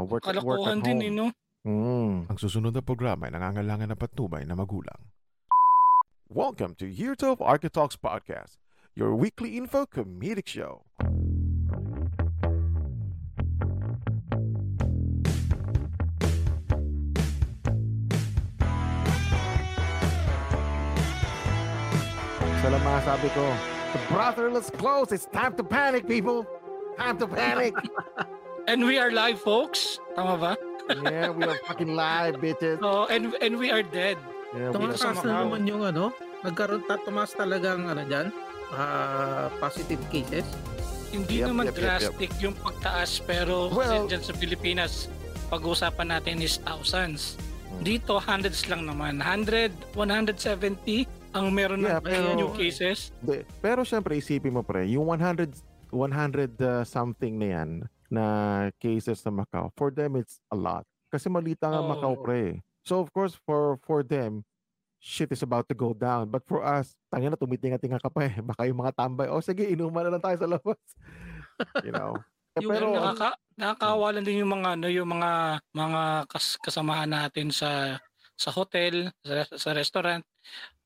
[0.00, 1.16] Oh, work, work at Kalokohan din eh, home.
[1.20, 1.26] no?
[1.68, 2.32] Mm.
[2.32, 4.96] Ang susunod na programa ay nangangailangan ng patnubay na magulang.
[6.24, 8.56] Welcome to Year 12 Architalks Podcast,
[8.96, 10.88] your weekly info comedic show.
[22.64, 23.44] Sa mga sabi ko,
[23.92, 26.48] the brotherless close, it's time to panic, people!
[26.96, 27.76] Time to panic!
[28.70, 29.98] And we are live, folks.
[30.14, 30.52] Tama ba?
[31.02, 32.78] yeah, we are fucking live, bitches.
[32.86, 34.14] Oh, and and we are dead.
[34.54, 36.14] Yeah, Tumaas na naman yung ano,
[36.46, 38.30] nagkaroon ta tumaas talagang ano diyan,
[38.70, 40.46] ah, positive cases.
[41.10, 41.82] Hindi Yep, naman yep, yep, yep.
[41.82, 44.92] drastic yung pagtaas pero Well- kasi dyan sa Pilipinas,
[45.50, 47.34] pag-uusapan natin is thousands.
[47.66, 47.82] Hmm.
[47.82, 49.18] Dito, hundreds lang naman.
[49.18, 53.10] 100, 170 ang meron Yeah, ng pero- new cases.
[53.18, 55.58] De, pero syempre isipin mo pre, yung 100
[55.90, 57.70] 100 uh, something na yan
[58.10, 60.84] na cases sa Macau, for them it's a lot.
[61.08, 61.88] Kasi malita nga Oo.
[61.90, 62.60] Macau pre.
[62.82, 64.42] So of course for for them
[65.00, 66.28] shit is about to go down.
[66.28, 68.36] But for us, tanga na tumitinga-tinga ka pa eh.
[68.52, 70.80] Baka yung mga tambay, oh sige, inuman na lang tayo sa labas.
[71.86, 72.20] you know.
[72.54, 75.30] Eh, Yung pero ano, Nakaka, nakakaawa lang din yung mga ano yung mga
[75.70, 77.96] mga kas, kasamahan natin sa
[78.34, 80.24] sa hotel, sa, sa restaurant.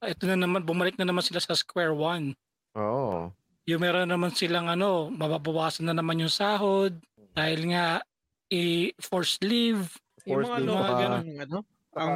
[0.03, 2.37] Ito na naman bumalik na naman sila sa square one.
[2.77, 3.31] Oo.
[3.65, 7.01] Yung meron naman silang ano, mababawasan na naman yung sahod
[7.35, 8.01] dahil nga
[8.49, 9.91] i-forced leave.
[10.25, 11.13] yung Forced mga local ganun.
[11.13, 11.59] ang ano,
[11.93, 12.15] ang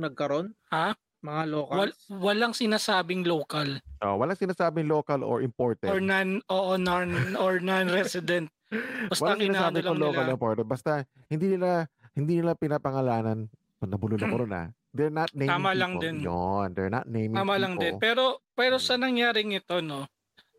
[0.00, 0.96] nagkaroon, Ha?
[1.20, 1.76] mga locals.
[1.76, 5.86] Wal, walang sinasabing local Oh, walang sinasabing local or imported.
[5.86, 8.48] or non oo non or non-resident.
[9.12, 10.24] Basta Walang ang inaano sinasabi lang kung local nila.
[10.24, 10.64] or imported.
[10.64, 10.90] Basta
[11.26, 13.38] hindi nila hindi nila pinapangalanan.
[13.76, 14.68] So, nabulol ako ron ah.
[14.90, 15.78] They're not naming Tama people.
[15.78, 16.16] lang din.
[16.20, 17.60] Yun, they're not naming Tama people.
[17.60, 17.92] lang din.
[17.98, 20.08] Pero pero sa nangyaring ito no,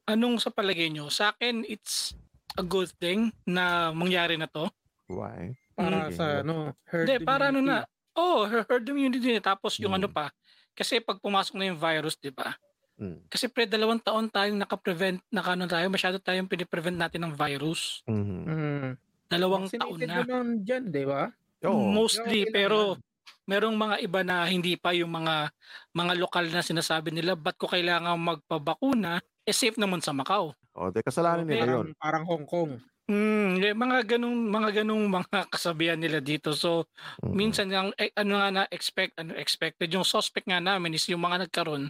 [0.06, 1.10] anong sa palagay nyo?
[1.10, 2.14] Sa akin it's
[2.54, 4.68] a good thing na mangyari na to.
[5.08, 5.56] Why?
[5.72, 6.14] para Mm.
[6.14, 6.54] sa ano,
[6.86, 7.78] herd Hindi, para ano na.
[8.14, 9.42] Oh, herd immunity na.
[9.42, 10.00] Tapos yung Mm.
[10.04, 10.30] ano pa.
[10.72, 12.54] Kasi pag pumasok na yung virus, di ba?
[13.02, 13.26] Mm.
[13.26, 18.06] Kasi pre, dalawang taon tayong naka-prevent, nakano tayo, masyado tayong piniprevent natin ng virus.
[18.06, 18.40] Mhm.
[18.46, 18.90] Mm.
[19.26, 20.22] Dalawang taon Vaccinated na.
[20.22, 21.32] naman dyan, di ba?
[21.66, 22.98] Mostly, Okay pero
[23.46, 25.50] merong mga iba na hindi pa yung mga
[25.94, 29.18] mga lokal na sinasabi nila, ba't ko kailangan magpabakuna?
[29.44, 30.54] Eh safe naman sa Macau.
[30.82, 31.88] Oh, de kasalanan nila parang, 'yun.
[32.02, 32.82] parang Hong Kong.
[33.10, 36.54] Hmm, eh, mga ganung mga ganung mga kasabihan nila dito.
[36.54, 36.86] So,
[37.24, 37.34] Mhm.
[37.34, 41.22] minsan yung eh, ano nga na expect ano expected yung suspect nga namin is yung
[41.24, 41.90] mga nagkaroon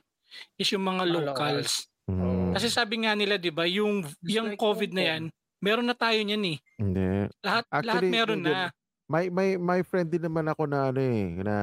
[0.60, 1.88] is yung mga Mga locals.
[2.10, 2.52] Mhm.
[2.56, 5.24] Kasi sabi nga nila 'di ba, yung Just yung like COVID Hong na yan,
[5.64, 6.60] meron na tayo niyan eh.
[6.80, 7.28] Hindi.
[7.46, 8.54] Lahat lahat Actually, meron hindi.
[8.54, 8.72] na.
[9.12, 11.56] May may may friend din naman ako na ano eh, na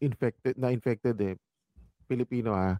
[0.00, 1.34] infected na infected eh.
[2.08, 2.78] Pilipino ah.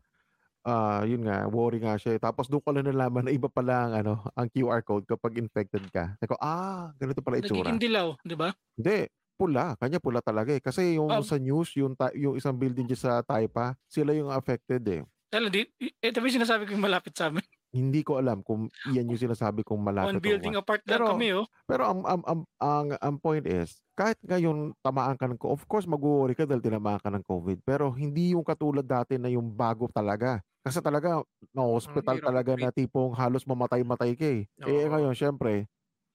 [0.61, 2.15] Ah, yun nga, worry nga siya.
[2.15, 2.21] eh.
[2.21, 5.89] Tapos doon ko lang nalaman na iba pala ang ano, ang QR code kapag infected
[5.89, 6.13] ka.
[6.17, 7.65] Sabi ko, ah, ganito pala itsura.
[7.65, 8.53] Nagiging dilaw, 'di ba?
[8.75, 9.73] Hindi, pula.
[9.75, 10.61] Kanya pula talaga eh.
[10.61, 11.25] Kasi yung Oh.
[11.25, 15.01] sa news, yung, ta- yung isang building dyan sa Taipa, sila yung affected eh.
[15.31, 17.41] Kaya di eh, ito ba yung sinasabi ko yung malapit sa amin.
[17.71, 21.11] Hindi ko alam kung iyan yung sinasabi kong malapit One or building apart lang Pero-
[21.15, 21.47] kami oh.
[21.65, 25.63] Pero ang, ang, ang, ang, ang point is, kahit ngayon tamaan ka ng co- of
[25.65, 27.63] course mag-worry ka dahil tinamaan ka ng COVID.
[27.63, 30.43] Pero hindi yung katulad dati na yung bago talaga.
[30.65, 31.25] Kasi talaga,
[31.57, 34.43] na-hospital hirap talaga na tipong halos mamatay-matay ka eh.
[34.69, 34.93] Eh Oo.
[34.93, 35.65] ngayon, syempre,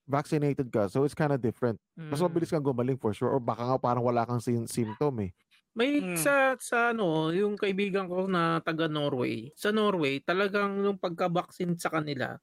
[0.06, 0.86] vaccinated ka.
[0.92, 1.80] So it's kind of different.
[2.12, 2.26] Mas Mm.
[2.26, 3.32] mabilis kang gumaling for sure.
[3.32, 5.32] Or baka nga parang wala kang sim- symptom eh.
[5.76, 6.16] May Mm.
[6.16, 9.50] sa sa ano, yung kaibigan ko na taga Norway.
[9.58, 12.40] Sa Norway, talagang yung pagka-vaccine sa kanila,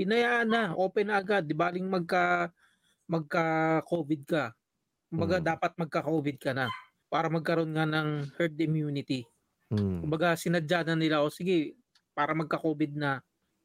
[0.00, 2.50] hinayaan na, open na agad, di baling magka
[3.10, 4.44] magka COVID ka.
[5.12, 5.54] Kumbaga Mm.
[5.56, 6.68] dapat magka-COVID ka na
[7.12, 9.26] para magkaroon nga ng herd immunity.
[9.70, 10.04] Hmm.
[10.04, 11.76] Kumbaga sinadya na nila o sige
[12.14, 13.22] para magka-COVID na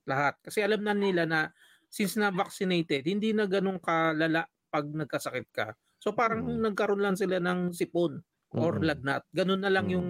[0.07, 0.37] lahat.
[0.41, 1.51] Kasi alam na nila na
[1.89, 5.67] since na vaccinated, hindi na ganun kalala pag nagkasakit ka.
[5.99, 6.61] So parang Mm.
[6.63, 8.21] nagkaroon lang sila ng sipon
[8.55, 8.83] or Mm-mm.
[8.83, 9.25] lagnat.
[9.35, 9.93] Ganun na lang Mm.
[9.93, 10.09] yung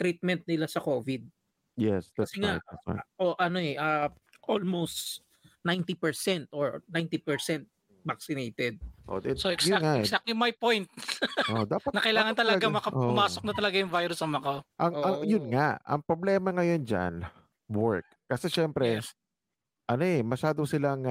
[0.00, 1.22] treatment nila sa COVID.
[1.76, 2.62] Yes, that's Kasi nga, right.
[2.70, 3.00] That's right.
[3.20, 4.10] O ano eh, ah,
[4.48, 5.22] almost
[5.66, 7.66] 90% or 90%
[8.06, 8.78] vaccinated.
[9.06, 10.08] Oh, it, So exact, nga eh.
[10.08, 10.88] exactly my point
[11.46, 13.24] Oh, dapat, na kailangan dapat talaga Oo.
[13.24, 14.64] makapumasok na talaga yung virus sa Macau.
[14.78, 17.14] Ang, ang, yun nga, ang problema ngayon dyan,
[17.66, 18.06] work.
[18.30, 19.14] Kasi syempre, Yes.
[19.90, 21.02] ano eh, masyado silang,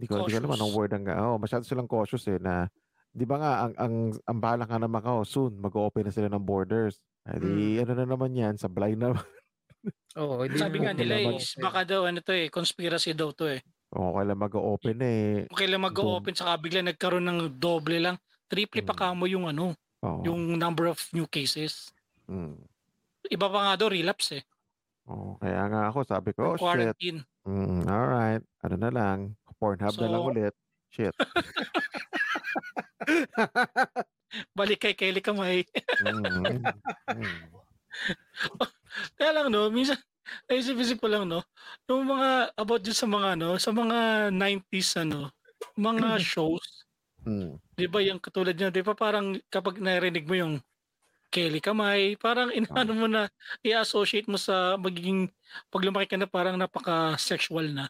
[0.00, 0.74] di ko, di ko naman ang Cautious.
[0.74, 2.68] word ang, oh, masyado silang cautious eh, na,
[3.12, 3.94] di ba nga, ang, ang,
[4.28, 7.00] ang bala nga naman ako, soon, mag-open na sila ng borders.
[7.28, 7.78] Ay, di, Hmm.
[7.82, 9.12] ano na naman yan, sablay na.
[10.16, 13.60] Oo, hindi Sabi nga nila is baka daw ano to eh, conspiracy daw to eh.
[13.92, 15.48] O, kailan mag-open eh.
[15.48, 18.16] Kailan mag-open saka bigla nagkaroon ng doble lang.
[18.48, 19.00] Triple pa Mm.
[19.00, 21.90] kamo yung ano, Oh, yung number of new cases.
[22.30, 22.54] mm.
[23.28, 24.44] Iba pa nga daw relapse eh.
[25.04, 26.62] Oh, kaya nga ako, sabi ko, oh, shit.
[26.62, 27.20] quarantine.
[27.44, 28.44] Mm, alright.
[28.62, 29.18] Ano na lang,
[29.58, 30.54] Pornhub na lang ulit.
[30.88, 31.12] Shit.
[34.56, 35.66] Balik kay Kelly Kamay.
[36.04, 36.62] Mm.
[37.10, 37.42] Mm.
[39.18, 39.98] Kaya lang no, minsan
[40.46, 41.42] naisip-isip ko lang no,
[41.88, 43.98] yung mga about dyan sa mga ano, sa mga
[44.32, 45.30] 90s ano,
[45.74, 46.86] mga shows,
[47.26, 47.58] Mm.
[47.74, 50.54] 'di ba yung katulad niya, 'di ba parang kapag narinig mo yung
[51.28, 53.28] Kelly Kamay, parang inaano mo na
[53.60, 55.28] i-associate mo sa magiging
[55.68, 57.84] pag lumaki ka na parang napaka-sexual na.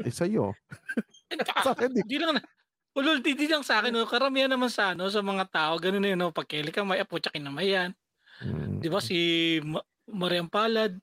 [0.00, 0.56] Eh, sa'yo.
[1.62, 2.42] Sa akin, di- Hindi lang na
[2.96, 4.08] ulul di, di lang sa akin, no?
[4.08, 6.32] karamihan naman sa ano sa mga tao, ganun na yun, no?
[6.32, 7.90] pag Kelly Kamay, apo tsakin naman yan.
[8.40, 8.80] Mm.
[8.80, 9.18] Di ba si
[10.06, 10.94] Ma- Mariam Palad,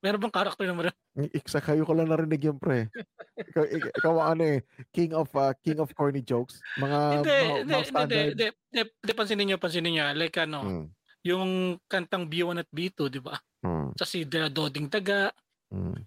[0.00, 0.96] meron bang karakter na Mariam?
[1.32, 2.88] Iksa kayo ko lang narinig yun, pre.
[3.36, 4.60] Ikaw, ik- ikaw ano eh,
[4.90, 6.60] king of uh, king of corny jokes.
[6.76, 10.86] Mga hindi, mga- hindi, hindi, hindi, hindi, hindi, pansinin nyo, pansinin nyo, like ano, Mm.
[11.24, 11.50] yung
[11.86, 13.36] kantang B1 at B2, di ba?
[13.60, 13.96] Mm.
[13.96, 15.32] Sa si Doding Taga,
[15.66, 15.98] Mm.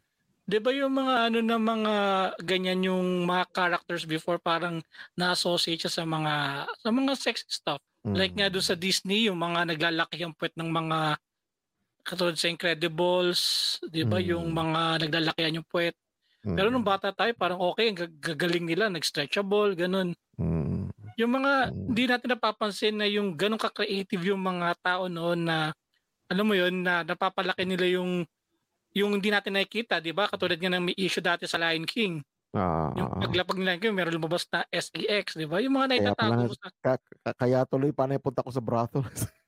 [0.50, 1.96] Di ba yung mga ano na mga
[2.42, 4.82] ganyan yung mga characters before parang
[5.14, 7.78] na-associate siya sa mga sa mga sex stuff.
[8.02, 8.16] Mm.
[8.18, 11.22] Like nga doon sa Disney yung mga naglalaki ang puwet ng mga
[12.10, 13.40] katulad sa Incredibles,
[13.86, 14.26] 'di ba Mm.
[14.28, 15.94] yung mga naglalakihan yung puwet.
[16.42, 16.56] Mm.
[16.56, 20.18] Pero nung bata tayo parang okay, gagaling nila, nag-stretchable, ganun.
[20.36, 20.90] Mm.
[21.16, 21.86] Yung mga Mm.
[21.88, 25.70] hindi natin napapansin na yung ganun ka-creative yung mga tao noon na
[26.26, 28.26] alam mo yun na napapalaki nila yung
[28.90, 30.26] yung hindi natin nakikita, 'di ba?
[30.26, 32.26] Katulad nga ng may issue dati sa Lion King.
[32.50, 33.22] Ah, Yung ah, ah.
[33.22, 35.62] paglapag nila King, meron lumabas na SEX, 'di ba?
[35.62, 39.30] Yung mga Kaya pala- mo sa Ka- ka- kaya tuloy pa punta ko sa brothels.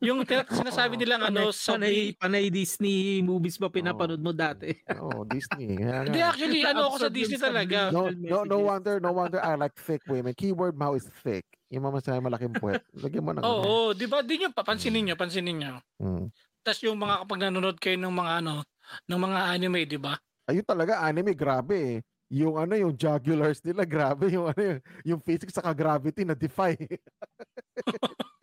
[0.00, 4.70] yung sinasabi nilang ano panay, sa panay, panay Disney movies ba pinapanood mo dati?
[5.00, 5.80] oh, Disney.
[5.80, 7.90] Hindi actually ano ako sa Disney talaga.
[7.90, 10.34] No, no, no wonder, no wonder I like thick women.
[10.36, 11.44] Keyword mo is thick.
[11.72, 12.82] Yung mga masaya malaking puwet.
[12.94, 13.62] Lagyan mo ng Oo, ano.
[13.66, 14.22] oh, 'di ba?
[14.22, 15.74] Di niyo papansinin niyo, pansinin niyo.
[15.98, 16.30] Mm.
[16.62, 18.62] Tapos yung mga kapag nanonood kayo ng mga ano,
[19.10, 20.14] ng mga anime, 'di ba?
[20.46, 21.96] Ayun talaga, anime, grabe eh.
[22.32, 24.28] Yung ano, yung jugulars nila, grabe.
[24.32, 26.76] Yung ano, yung, yung physics sa gravity na defy.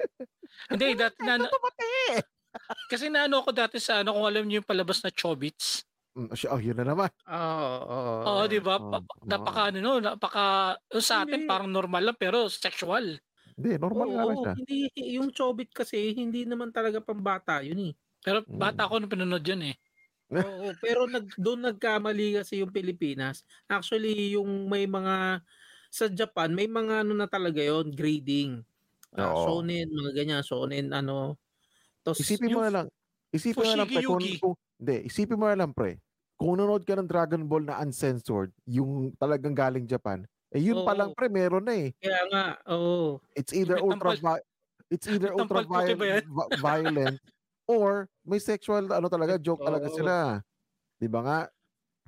[0.71, 2.23] Hindi, dati na, Ito tumati!
[2.91, 5.85] kasi naano ako dati sa ano, kung alam niyo yung palabas na Chobits.
[6.15, 7.09] Mm, Oh, yun na naman.
[7.23, 8.15] Oo, oo.
[8.21, 8.77] Oo, 'di ba?
[8.77, 9.01] oo, Pa-
[9.31, 9.31] oo.
[9.31, 11.41] Napaka ano, no, napaka sa atin Hindi.
[11.41, 13.17] parang normal lang pero sexual.
[13.57, 14.53] Hindi, normal nga lang Oo, siya.
[14.57, 17.93] hindi yung Chobit kasi hindi naman talaga pambata yun eh.
[18.23, 18.57] Pero Mm.
[18.57, 19.75] bata ako nung pinanood yun eh.
[20.45, 23.43] Oo, pero nag doon nagkamali kasi yung Pilipinas.
[23.69, 25.43] Actually, yung may mga
[25.93, 28.63] sa Japan, may mga ano na talaga yon grading.
[29.17, 29.35] Ah, Oo.
[29.35, 31.35] shonen, mga ganyan, shonen ano.
[32.03, 32.87] Tapos Isipin mo yung na lang.
[33.31, 34.03] Isipin mo na lang, pre.
[34.03, 36.01] Kung, kung, hindi, isipin mo na lang, pre.
[36.35, 40.91] Kung nanonood ka ng Dragon Ball na uncensored, yung talagang galing Japan, eh yun pa
[40.91, 40.97] Oo.
[40.97, 41.93] lang, pre, meron na eh.
[42.01, 42.43] kaya nga,
[42.73, 43.21] oo.
[43.35, 44.43] It's either ultra vi-
[44.91, 47.17] it's either ultra violent, vi- violent
[47.67, 49.87] or may sexual ano talaga joke talaga Oo.
[49.87, 50.43] sila.
[50.99, 51.39] 'Di ba nga?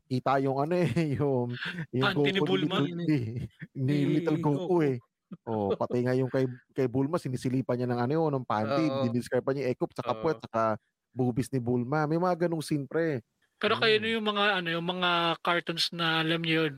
[0.10, 0.90] Kita yung ano eh,
[1.20, 1.58] yung
[1.94, 2.48] yung ni Goku.
[2.58, 4.84] Little, ni, ni Ni Little Goku.
[4.86, 5.00] eh.
[5.44, 9.04] Oh, pati nga yung kay kay Bulma sinisilipan niya ng ano yun, ng panty, Oo.
[9.10, 10.44] diniscribe pa niya ekop sa kapwet, Oo.
[10.48, 10.78] saka
[11.14, 12.06] bubis ni Bulma.
[12.08, 13.22] May mga ganung scene pre.
[13.62, 14.04] Pero kayo Mm.
[14.04, 16.74] no yung mga ano yung mga cartoons na alam niyo yun,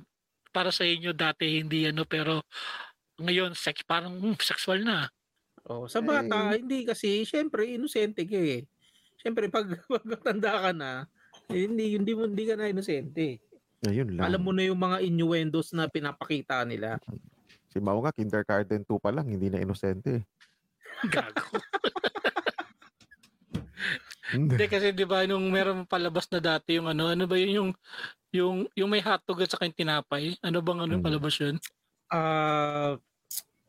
[0.55, 2.43] para sa inyo dati hindi ano pero
[3.19, 5.07] ngayon sex parang hmm, sexual na.
[5.65, 6.61] Oh, sa bata, Eh.
[6.61, 8.69] hindi kasi, syempre, inosente ka eh.
[9.17, 10.91] Syempre, pag pagkatanda ka na,
[11.49, 13.41] eh, hindi, hindi, mo, hindi ka na inosente.
[13.89, 14.29] Ayun lang.
[14.29, 17.01] Alam mo na yung mga innuendos na pinapakita nila.
[17.75, 20.23] Si Mao nga kindergarten 2 pa lang, hindi na inosente.
[21.11, 21.59] Gago.
[24.31, 24.55] Hindi.
[24.55, 27.69] Hindi kasi 'di ba nung meron palabas na dati yung ano, ano ba yun yung
[28.31, 30.33] yung yung may hotdog at saka yung tinapay?
[30.39, 31.11] Ano bang ano yung Hmm.
[31.11, 31.55] palabas yun?
[32.09, 32.95] Ah,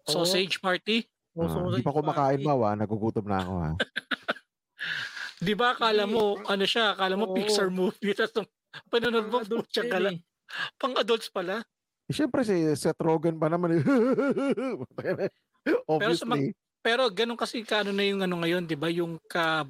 [0.07, 1.03] Sausage party?
[1.35, 2.47] oh, Ah, sausage Hindi pa kumakain party.
[2.47, 3.71] Mao ah, nagugutom na ako ha.
[5.43, 7.35] 'Di ba akala mo ano siya, akala mo Oo.
[7.35, 8.49] Pixar movie tapos nung
[8.89, 10.09] panonood mo putya yun gala.
[10.15, 10.19] eh.
[10.79, 11.67] Pang adults pala.
[12.07, 13.75] Eh, Siyempre si Seth Rogen pa naman.
[13.75, 13.83] eh.
[15.87, 16.55] Obviously.
[16.79, 18.87] Pero ganun kasi kaano na yung ano ngayon, 'di ba?
[18.87, 19.67] Yung ka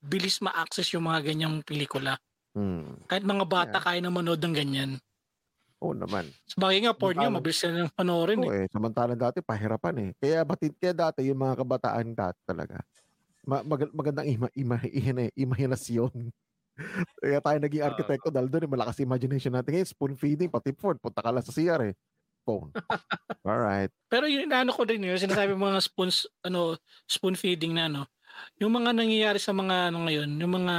[0.00, 2.16] bilis ma-access yung mga ganyang pelikula.
[2.56, 2.96] Hmm.
[3.04, 3.84] Kahit mga bata Yeah.
[3.84, 4.90] kaya na manood ng ganyan.
[5.76, 6.24] Oo naman.
[6.46, 8.64] Sabagay nga, porn Samantalang- mabilis na lang panoorin Oo eh.
[8.64, 8.66] eh.
[8.72, 10.10] Samantalang dati, pahirapan eh.
[10.16, 12.80] Kaya, batid, kaya dati, yung mga kabataan dati talaga,
[13.44, 16.32] ma- mag- magandang ima, ima, ima, imahinasyon.
[17.22, 19.70] kaya tayo naging arkitekto dahil doon, eh, malakas imagination natin.
[19.78, 21.94] Ngayon, spoon feeding, pati phone, punta ka lang sa CR eh.
[22.44, 22.74] Phone.
[23.46, 23.92] Alright.
[24.12, 26.76] Pero yung inaano ko din yun, sinasabi mga spoons, ano,
[27.08, 28.02] spoon feeding na ano,
[28.60, 30.76] yung mga nangyayari sa mga ano ngayon, yung mga,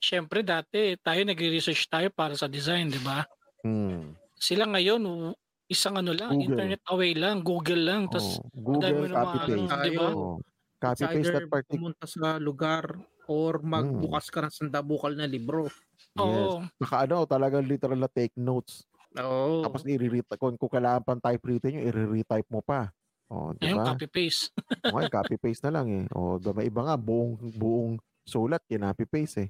[0.00, 3.24] syempre dati, tayo nagre-research tayo para sa design, di ba?
[3.64, 4.16] Hmm.
[4.38, 5.34] Sila ngayon,
[5.70, 6.42] isang ano lang, Google.
[6.42, 9.72] internet away lang, Google lang, tapos Oh, Google, ng mga copy paste.
[9.72, 10.10] ano, di ba?
[10.14, 10.36] Oh.
[10.80, 11.92] Copy It's paste either that particular.
[11.92, 12.84] pumunta sa lugar
[13.30, 15.70] or magbukas ka ng sandabukal na libro.
[16.18, 16.50] Yes.
[16.50, 16.66] Oo.
[16.82, 18.82] Saka ano, talagang literal na take notes.
[19.14, 19.62] Oo.
[19.62, 22.90] Tapos i-retype, kung, kung kailangan pang typewritten nyo, i-retype mo pa.
[23.30, 23.94] O, di Ayun, ba?
[23.94, 24.50] copy-paste.
[24.90, 26.04] O, ngayon, copy-paste na lang eh.
[26.10, 27.94] O, da- may iba nga, buong, buong
[28.26, 29.48] sulat, kinopy-paste eh.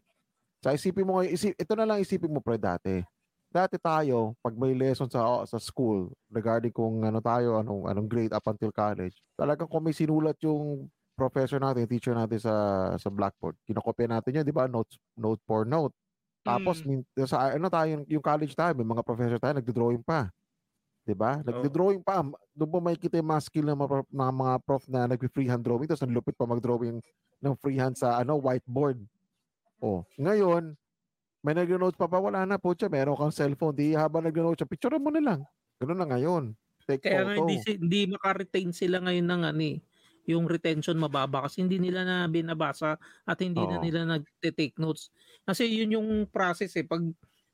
[0.61, 3.01] Sa isipin mo, ngayon, isip, ito na lang isipin mo pre dati.
[3.51, 8.31] Dati tayo, pag may lesson sa sa school regarding kung ano tayo, anong anong grade
[8.31, 10.87] up until college, talagang kung may sinulat yung
[11.21, 12.55] professor natin, teacher natin sa
[12.97, 14.65] sa blackboard, kinokopya natin yun, di ba?
[14.65, 15.93] Notes, note for note.
[16.45, 17.05] Tapos, Mm.
[17.29, 20.33] sa ano tayo, yung, college tayo, may mga professor tayo, nagdo-drawing pa.
[21.05, 21.41] Di ba?
[21.45, 22.25] Nagdo-drawing pa.
[22.57, 25.89] Doon po makikita yung mga skill ng mga, prof- ng mga prof na nag-freehand drawing.
[25.91, 26.99] Tapos ang lupit pa mag-drawing
[27.45, 29.01] ng freehand sa ano whiteboard.
[29.83, 30.77] Oh, ngayon,
[31.45, 32.89] may nag-notes pa pa, wala na po siya.
[32.93, 33.77] Meron kang cellphone.
[33.77, 35.41] Di habang nag-notes siya, picture mo na lang.
[35.81, 36.45] Ganun na ngayon.
[36.89, 39.79] Take Kaya nga hindi, hindi maka-retain sila ngayon ng ano eh,
[40.33, 42.97] yung retention mababa kasi hindi nila na binabasa
[43.27, 43.83] at hindi na Oo.
[43.83, 45.11] nila nagte-take notes.
[45.47, 46.87] Kasi yun yung process eh.
[46.87, 47.05] Pag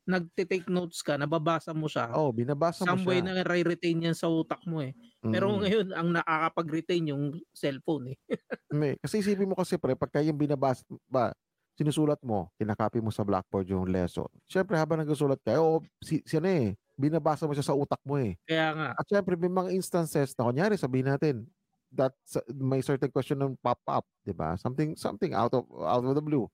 [0.07, 2.15] nagte-take notes ka, nababasa mo siya.
[2.15, 3.27] Oh, binabasa mo some way siya.
[3.27, 4.93] na retain yan sa utak mo eh.
[5.33, 5.61] Pero Mm.
[5.61, 8.19] ngayon, ang nakakapag-retain yung cellphone eh.
[8.71, 11.31] May, kasi isipin mo kasi pre, pagka yung binabasa, ba,
[11.79, 14.27] sinusulat mo, kinakopy mo sa blackboard yung lesson.
[14.51, 18.19] Siyempre, habang nagsusulat ka, oh, si, si ano eh, binabasa mo siya sa utak mo
[18.19, 18.35] eh.
[18.47, 21.47] Kaya nga, At syempre, may mga instances na, kunyari, sabihin natin,
[21.95, 22.15] that
[22.55, 24.55] may certain question ng pop up, 'di ba?
[24.59, 26.49] Something something out of out of the blue.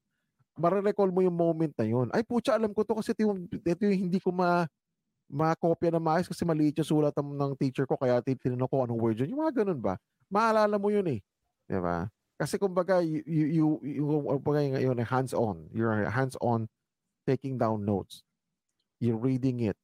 [0.60, 2.08] Mare-recall mo yung moment na yun.
[2.12, 4.68] Ay, putya, alam ko to kasi ito yung, ito yung hindi ko ma
[5.32, 9.00] makopya na maayos kasi maliit yung sulat ng, teacher ko kaya tin- tinanong ko anong
[9.00, 9.32] word yun.
[9.32, 9.96] Yung mga ganun ba?
[10.28, 11.20] Maalala mo yun eh.
[11.68, 12.08] 'Di ba?
[12.40, 14.06] Kasi kumbaga, you, you, you,
[14.42, 15.70] kumbaga yun, eh, hands-on.
[15.70, 16.66] You're hands-on
[17.28, 18.24] taking down notes.
[19.02, 19.76] You're reading it.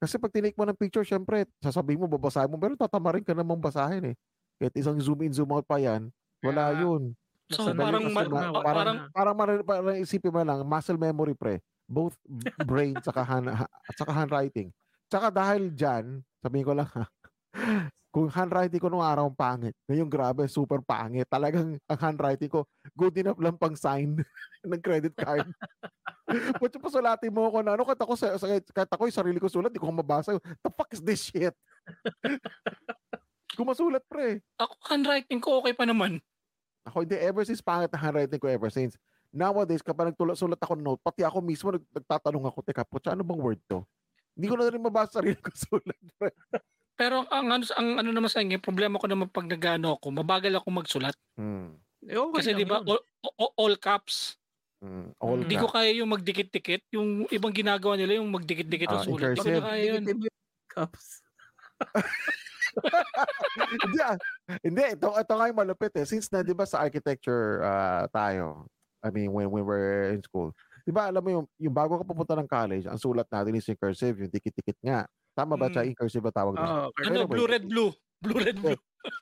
[0.00, 3.60] Kasi pag tinake mo ng picture, syempre, sasabihin mo, babasahin mo, pero tatamarin ka namang
[3.60, 4.16] basahin eh.
[4.56, 6.08] Kahit isang zoom in, zoom out pa yan,
[6.40, 7.02] wala Kaya- yun.
[7.46, 10.98] So, Basta parang, ma- ma- pa- parang, parang, parang, parang, parang isipin mo lang, muscle
[10.98, 11.62] memory pre.
[11.86, 12.18] Both
[12.66, 13.46] brain tsaka, hand,
[13.94, 14.74] saka handwriting.
[15.06, 17.06] Tsaka dahil dyan, sabihin ko lang ha,
[18.10, 21.28] kung handwriting ko nung araw ang pangit, ngayon grabe, super pangit.
[21.30, 22.66] Talagang ang handwriting ko,
[22.98, 24.18] good enough lang pang sign
[24.66, 25.46] ng credit card.
[26.58, 29.38] Putya pa sulatin mo ako na ano, kahit ako, sa, sa, kahit ako yung sarili
[29.38, 30.34] ko sulat, di ko mabasa.
[30.66, 31.54] The fuck is this shit?
[33.54, 34.42] Kung masulat pre.
[34.56, 36.18] ako handwriting ko okay pa naman.
[36.82, 38.98] Ako hindi, ever since pangit na handwriting ko ever since.
[39.28, 43.20] Nowadays, kapag nagtulad-sulat ako ng note, pati ako mismo nag, nagtatanong ako, teka, putya, ano
[43.20, 43.82] bang word to?
[44.32, 45.98] Hindi ko na rin mabasa sarili ko sulat.
[46.16, 46.30] pre.
[46.94, 50.06] Pero ang, ang, ano, ang ano naman sa inyo, problema ko naman pag nagano ako,
[50.14, 51.12] mabagal ako magsulat.
[51.36, 51.76] Hmm.
[52.02, 53.02] eh, okay Kasi di ba all,
[53.36, 54.38] all, all caps.
[54.78, 55.10] Hmm.
[55.18, 55.62] All Hindi ka.
[55.62, 56.86] ko kaya yung magdikit-dikit.
[56.92, 59.20] Yung ibang ginagawa nila yung magdikit-dikit Ah, ng sulat.
[59.20, 59.64] in Hindi ko cursive.
[59.64, 60.02] kaya yun.
[60.70, 61.06] Cups.
[63.84, 64.16] hindi, ah.
[64.62, 66.06] hindi, ito, ito nga yung malupit eh.
[66.06, 68.68] Since na, di ba, sa architecture ah, tayo,
[69.02, 70.52] I mean, when we were in school,
[70.84, 73.68] di ba, alam mo yung, yung bago ka pupunta ng college, ang sulat natin is
[73.68, 75.06] in cursive, yung dikit-dikit nga.
[75.36, 75.72] Tama ba Mm.
[75.72, 75.82] siya?
[75.84, 76.64] In cursive ba tawag doon?
[76.64, 77.28] Oo, Ano, Anyway.
[77.28, 77.90] blue, red, blue.
[78.24, 78.78] Blue, red, blue.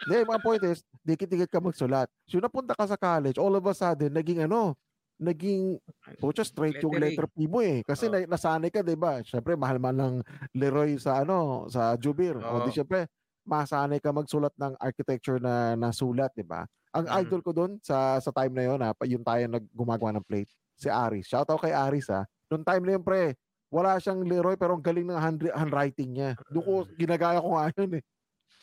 [0.06, 2.06] Hindi, mga point is, dikit-dikit ka magsulat.
[2.24, 4.78] So, yung napunta ka sa college, all of a sudden, naging ano,
[5.18, 5.78] naging,
[6.18, 7.26] pucha, straight yung letter.
[7.30, 7.82] P mo eh.
[7.86, 9.22] Kasi na, nasanay ka, di ba?
[9.22, 10.14] Siyempre, mahal man ng
[10.54, 12.34] Leroy sa ano, sa Jubir.
[12.38, 13.06] O di siyempre,
[13.44, 16.64] masanay ka magsulat ng architecture na, na sulat, di ba?
[16.90, 17.16] Ang Mm.
[17.22, 20.24] idol ko doon sa sa time na yon ha, pa- yung tayo nag gumagawa ng
[20.24, 21.28] plate, si Aris.
[21.28, 22.24] Shout out kay Aris ha.
[22.48, 23.34] Noong time na yun, pre,
[23.68, 26.30] wala siyang Leroy pero ang galing ng hand, handwriting niya.
[26.48, 28.02] Doon ko, ginagaya ko nga yun eh.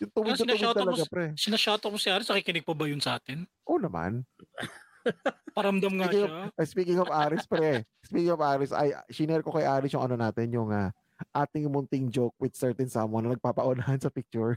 [0.01, 1.25] Yung tuwid na tuwid mo talaga, s- pre.
[1.35, 3.43] Sinashoutout mo si Aris, nakikinig pa ba yun sa atin?
[3.67, 4.23] Oo naman.
[5.51, 6.47] Paramdam nga Speaking siya.
[6.55, 7.83] Uh, speaking of Aris, pre.
[8.07, 10.89] Speaking of Aris, ay, shinare ko kay Aris yung ano natin, yung ah,
[11.35, 14.55] ating munting joke with certain someone na nagpapaunahan sa picture.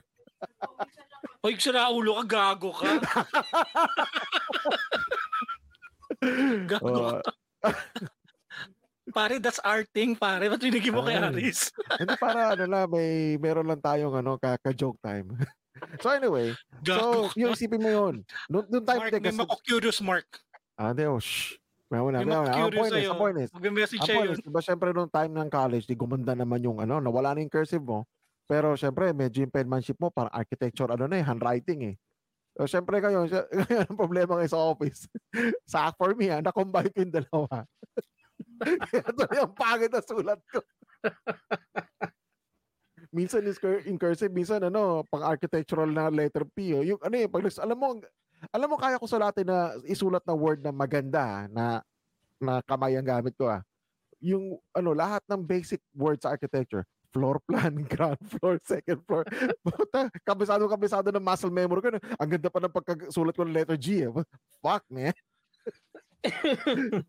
[1.45, 2.89] Hoy, sira ulo ka, gago ka.
[6.71, 7.23] gago ka.
[9.13, 10.49] Pare, that's our thing, pare.
[10.49, 11.29] Ba't binigyan mo kay Ay.
[11.29, 11.69] Aris?
[12.01, 15.37] hindi para ano lang, may meron lang tayong ano, ka-joke time.
[16.03, 18.15] so anyway, Gago so yung isipin mo yun.
[18.49, 20.27] Noong noong time Mark, din may mako-curious, Mark.
[20.81, 21.61] ah, di, oh, shh.
[21.93, 22.57] May muna, May may muna.
[22.57, 24.35] Ang point is, ang point is, Mag-message ang siya point yun.
[24.35, 27.53] is, diba syempre noong time ng college, di gumanda naman yung ano, nawala na yung
[27.53, 28.09] cursive mo.
[28.45, 31.97] Pero syempre, medyo yung penmanship mo, parang architecture, ano na eh, handwriting eh.
[32.55, 33.27] So, syempre kayo,
[33.67, 35.11] ngayon ang problema kayo sa office.
[35.73, 37.67] sa for me, ha, na-combine ko yung dalawa.
[39.19, 40.63] Tuloy ang pangit na sulat ko.
[43.15, 46.75] minsan is in cursive, minsan ano, pang architectural na letter P.
[46.75, 46.83] Oh.
[46.83, 47.87] Yung ano eh, pag, alam mo,
[48.51, 51.65] alam mo kaya ko sulatin na isulat na word na maganda ha, na
[52.43, 53.63] na kamay ang gamit ko ah.
[54.21, 56.85] Yung ano, lahat ng basic words sa architecture,
[57.15, 59.23] floor plan, ground floor, second floor.
[59.63, 61.89] Puta, kabisado kabisado ng muscle memory ko.
[62.19, 64.03] Ang ganda pa ng pagkasulat ko ng letter G.
[64.03, 64.11] Eh.
[64.59, 65.15] Fuck, man.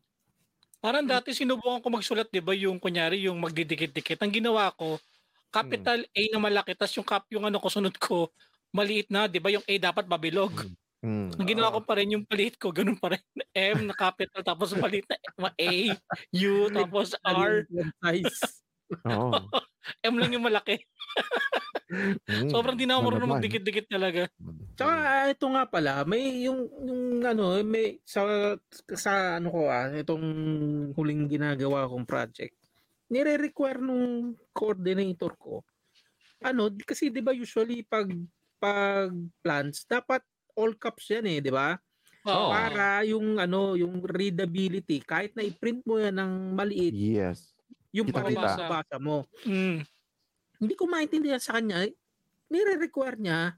[0.86, 4.22] Parang dati sinubukan ko magsulat, di ba, yung kunyari, yung magdidikit-dikit.
[4.22, 5.02] Ang ginawa ko,
[5.50, 8.30] capital A na malaki, tas yung cap, yung ano ko, sunod ko,
[8.76, 9.50] maliit na, 'di ba?
[9.50, 10.52] Yung A dapat mabilog.
[11.00, 11.32] Mm.
[11.40, 13.24] Ang ginawa ko pa rin yung maliit ko, ganun pa rin.
[13.56, 15.18] M na capital tapos maliit na
[15.56, 15.74] A,
[16.36, 17.64] U tapos R,
[18.04, 18.40] size.
[19.08, 19.32] Oo.
[20.06, 20.82] M lang yung malaki.
[22.28, 22.50] Mm.
[22.50, 24.26] Sobrang di na ako marunong magdikit-dikit talaga.
[24.76, 28.56] Tsaka ah, ito nga pala, may yung yung ano, may sa
[28.92, 30.26] sa ano ko ah, itong
[30.98, 32.58] huling ginagawa kong project.
[33.14, 35.62] Nire-require nung coordinator ko.
[36.44, 38.10] Ano, kasi 'di ba usually pag
[38.60, 39.14] pag
[39.46, 40.22] plans dapat
[40.58, 41.78] all caps yan eh, 'di ba?
[42.26, 42.50] Oo.
[42.52, 47.55] Para yung ano, yung readability, kahit na i-print mo yan ng maliit, Yes.
[47.96, 49.24] Yung pababasa mo.
[49.48, 49.88] Mm.
[50.60, 51.88] Hindi ko maintindihan sa kanya,
[52.52, 53.56] nire-require niya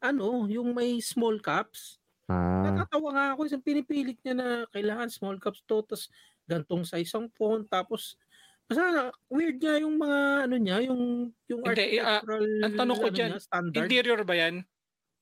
[0.00, 2.00] ano, yung may small caps.
[2.30, 2.64] Ah.
[2.64, 6.08] Natatawa nga ako isang pinipilit niya na kailangan small caps to, tapos
[6.48, 8.16] gantong size ang font, tapos
[8.64, 13.06] basta weird nga yung mga ano niya, yung yung Hindi, ah, architectural ang tanong ko
[13.10, 13.86] ano dyan, niya, standard.
[13.86, 14.54] Interior ba yan?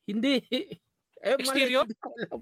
[0.07, 0.35] Hindi.
[1.19, 1.83] Eh, Exterior?
[1.83, 2.41] Hindi ko alam.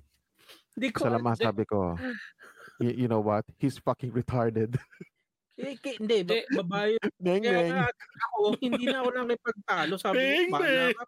[0.76, 1.24] Hindi ko Sa alam.
[1.24, 1.96] lamas sabi ko,
[2.84, 3.40] y- you know what?
[3.56, 4.76] He's fucking retarded.
[5.56, 6.52] Eh, ki- hindi, ba- Hindi.
[6.54, 6.92] babae.
[7.24, 7.88] Neng, Kaya nga,
[8.26, 9.94] ako, hindi na ako lang ipagtalo.
[9.96, 10.94] Sabi Beng, ko, bahala beng.
[10.94, 11.04] ka.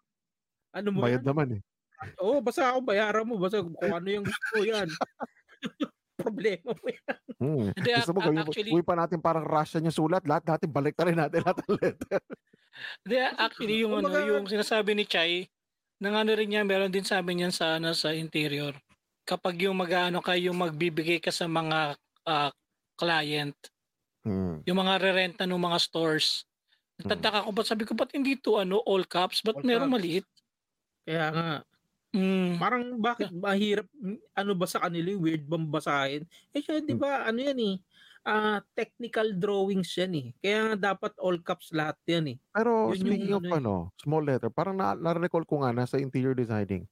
[0.69, 1.27] Ano mo Bayad yan?
[1.27, 1.61] naman eh.
[2.17, 3.35] Oo, basta ako bayaran mo.
[3.37, 4.87] Basta kung ano yung gusto mo yan.
[6.19, 7.17] Problema mo yan.
[7.39, 7.67] Hmm.
[7.71, 10.23] Hindi, Gusto mo a- gawin, actually- gawin pa natin parang Russian yung sulat.
[10.25, 12.21] Lahat natin, balik na rin natin lahat ng letter.
[13.01, 15.47] Hindi, actually yung ano, Kumbaga- yung sinasabi ni Chai,
[15.97, 18.71] nang ano rin niya, meron din sabi niyan sa ano sa interior.
[19.23, 22.51] Kapag yung mag-ano ka, yung magbibigay ka sa mga ah,
[22.95, 23.55] client,
[24.29, 24.61] Hmm.
[24.67, 26.45] yung mga rerenta ng mga stores.
[27.01, 29.93] Nagtataka ko ba sabi ko ba't hindi to ano all caps, ba't All meron caps.
[29.93, 30.27] maliit?
[31.07, 31.49] Kaya nga,
[32.09, 32.57] Mm.
[32.57, 33.85] parang bakit mahirap,
[34.33, 36.23] ano ba sa kanila, yung weird bang basahin?
[36.51, 37.75] Eh siya, di ba, ano yan eh,
[38.25, 40.27] ah, technical drawings yan eh.
[40.41, 42.37] Kaya nga dapat all caps lahat yan eh.
[42.55, 43.59] Pero Yun yung speaking of ano eh.
[43.61, 46.89] ano, small letter, parang na, na-recall ko nga nasa interior designing.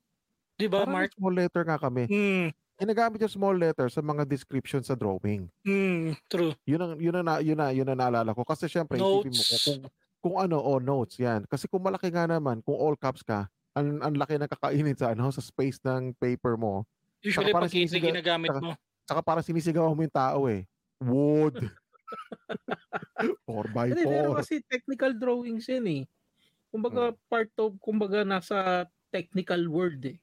[0.58, 1.12] 'Di ba, Parang Mark?
[1.18, 2.10] small letter nga kami.
[2.10, 2.50] Mm.
[2.78, 5.50] Ginagamit yung small letter sa mga description sa drawing.
[5.66, 6.54] Mm, true.
[6.70, 9.42] Yun ang yun ang na, yun na, yun ang naalala ko kasi syempre isipin mo
[9.42, 9.66] Notes.
[9.66, 9.82] kung,
[10.22, 11.42] kung ano oh notes yan.
[11.50, 15.18] Kasi kung malaki nga naman, kung all caps ka, ang, ang laki ng kakainin sa
[15.18, 16.86] ano sa space ng paper mo.
[17.26, 18.72] Usually pag hindi sinisiga- ginagamit saka- mo.
[19.08, 20.62] Saka para sinisigaw mo yung tao eh.
[21.02, 21.58] Wood.
[23.50, 26.04] 4 by Hindi, pero 4 kasi technical drawings yan eh.
[26.70, 30.18] Kumbaga, part of, kumbaga, nasa technical word eh.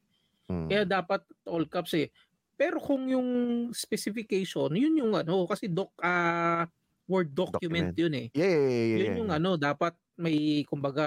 [0.47, 0.69] Hmm.
[0.69, 2.13] Kaya dapat all caps eh.
[2.59, 3.29] Pero kung yung
[3.75, 6.67] specification, yun yung ano, kasi doc, ah,
[7.11, 7.99] word document, Document.
[7.99, 8.29] yun eh.
[8.35, 9.23] Yeah, yeah, yeah, yeah, Yun yeah.
[9.25, 11.05] yung ano, dapat may, kumbaga,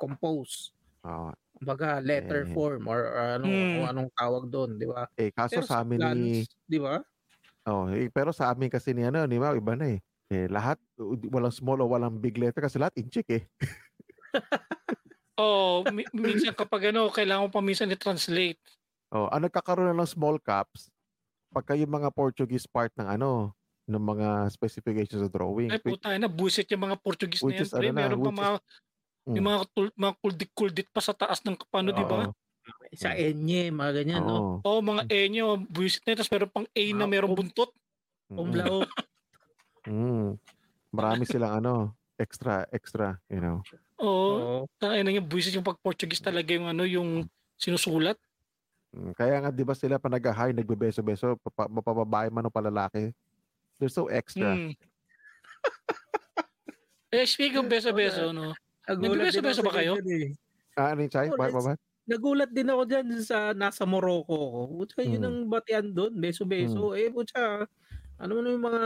[0.00, 0.72] compose.
[1.02, 2.50] Ah, Kumbaga, letter Eh.
[2.50, 3.72] form or, or ano, Hmm.
[3.72, 5.06] kung anong tawag doon, di ba?
[5.18, 7.02] eh kaso Pero sa amin ni plans, di ba?
[7.66, 10.00] Oh, eh, pero sa amin kasi ni ano, ni Mau, iba na eh.
[10.28, 13.42] Eh, lahat, uh, walang small o walang big letter kasi lahat inchik eh.
[15.38, 18.58] Oh, mi- minsan kapag ano, kailangan mo pa minsan i-translate.
[19.08, 20.92] Oh, ang nagkakaroon na ng small caps,
[21.48, 23.56] pagka yung mga Portuguese part ng ano,
[23.88, 25.72] ng mga specifications sa drawing.
[25.72, 27.64] Ay puta na, busit yung mga Portuguese Which na yan.
[27.64, 28.56] is Pre, ano na, meron pa which is- mga,
[29.28, 29.34] Mm.
[29.36, 32.28] yung mga, tul- mga kuldik-kuldit pa sa taas ng kapano, di ba?
[32.92, 34.36] Sa enye, mga ganyan, no?
[34.36, 34.52] oo.
[34.60, 36.18] Oo, mga E nyo, buwisit na yun.
[36.20, 37.72] Tapos meron pang A na merong buntot.
[38.28, 38.36] Mm.
[38.38, 38.88] Umlaut.
[39.88, 40.36] Mm.
[40.92, 41.74] Marami silang ano,
[42.20, 43.64] extra, extra, you know.
[43.96, 44.04] Oo.
[44.04, 44.58] Oo.
[44.76, 47.24] Tangin na yung buwisit yung pag Portuguese talaga yung ano, yung
[47.56, 48.20] sinusulat.
[48.94, 51.36] Mm, Kaya nga 'di ba sila pa nag-high, nagbebeso-beso,
[51.68, 53.12] mapababae man o palalaki.
[53.76, 54.56] They're so extra.
[54.56, 54.72] Hmm.
[57.14, 58.56] eh, speaking of beso-beso, no?
[58.88, 60.00] Nagbebeso-beso ba kayo?
[60.00, 60.32] eh.
[60.74, 61.28] Ah, ano yung Chay?
[61.34, 61.74] Ba, ba, ba?
[62.08, 64.60] Nagulat din ako dyan sa nasa Morocco ko.
[64.80, 65.28] Putya, yun Mm.
[65.28, 66.96] ang batian doon, beso-beso.
[66.96, 67.68] Eh, putya,
[68.16, 68.82] ano mo yung mga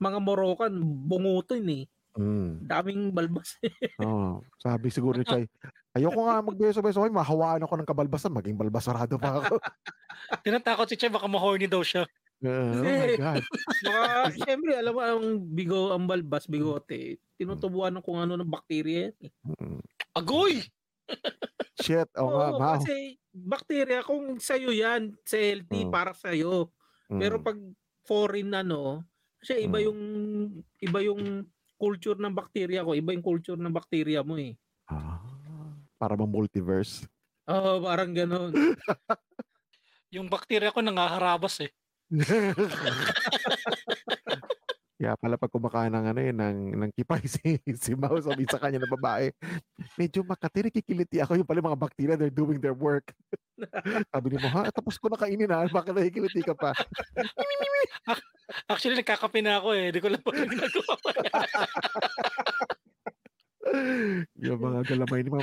[0.00, 1.84] mga Moroccan, bungutin eh.
[2.16, 2.64] Mm.
[2.64, 3.58] Daming balbas.
[4.00, 5.44] Oh, sabi siguro ni Chay,
[5.96, 9.54] ayoko nga magbeso-beso, ay mahawaan ako ng kabalbasan, maging balbasarado pa ako.
[10.46, 12.06] Tinatakot si Che, baka ma-horny daw siya.
[12.40, 13.44] Uh, oh my God.
[13.84, 14.08] Mga,
[14.40, 19.30] siyempre, alam mo, ang bigo, ang balbas, bigote, tinutubuan ng kung ano ng bakterya eh.
[19.46, 19.80] Mm.
[20.16, 20.60] Agoy!
[21.78, 22.82] Shit, oh nga, Oo, Mau.
[22.82, 25.90] kasi bakterya, kung sa'yo yan, sa healthy, Mm.
[25.90, 26.72] para sa'yo.
[27.16, 27.44] Pero Mm.
[27.44, 27.58] pag
[28.08, 29.06] foreign ano,
[29.40, 29.84] kasi iba Mm.
[29.84, 30.00] yung
[30.82, 31.48] iba yung
[31.80, 34.58] culture ng bakterya ko, iba yung culture ng bakterya mo eh.
[34.88, 35.20] Ah,
[36.00, 37.04] para bang multiverse.
[37.52, 38.56] Oo, parang gano'n.
[40.16, 41.70] Yung bakterya ko nangaharabas eh.
[45.00, 48.60] Kaya pala pag kumakain ng ano yun, ng, ng kipay si, si Mau, sabi sa
[48.60, 49.32] kanya na babae,
[49.96, 53.08] medyo makati, nakikiliti ako yung pala mga bacteria, they're doing their work.
[54.12, 56.76] sabi ni mo, ha, tapos ko na kainin ha, bakit nakikiliti ka pa?
[58.68, 59.88] Actually, nagkakape na ako eh.
[59.88, 60.94] Hindi ko lang pa yung ginagawa.
[64.36, 65.40] yung mga galamay ni Mau,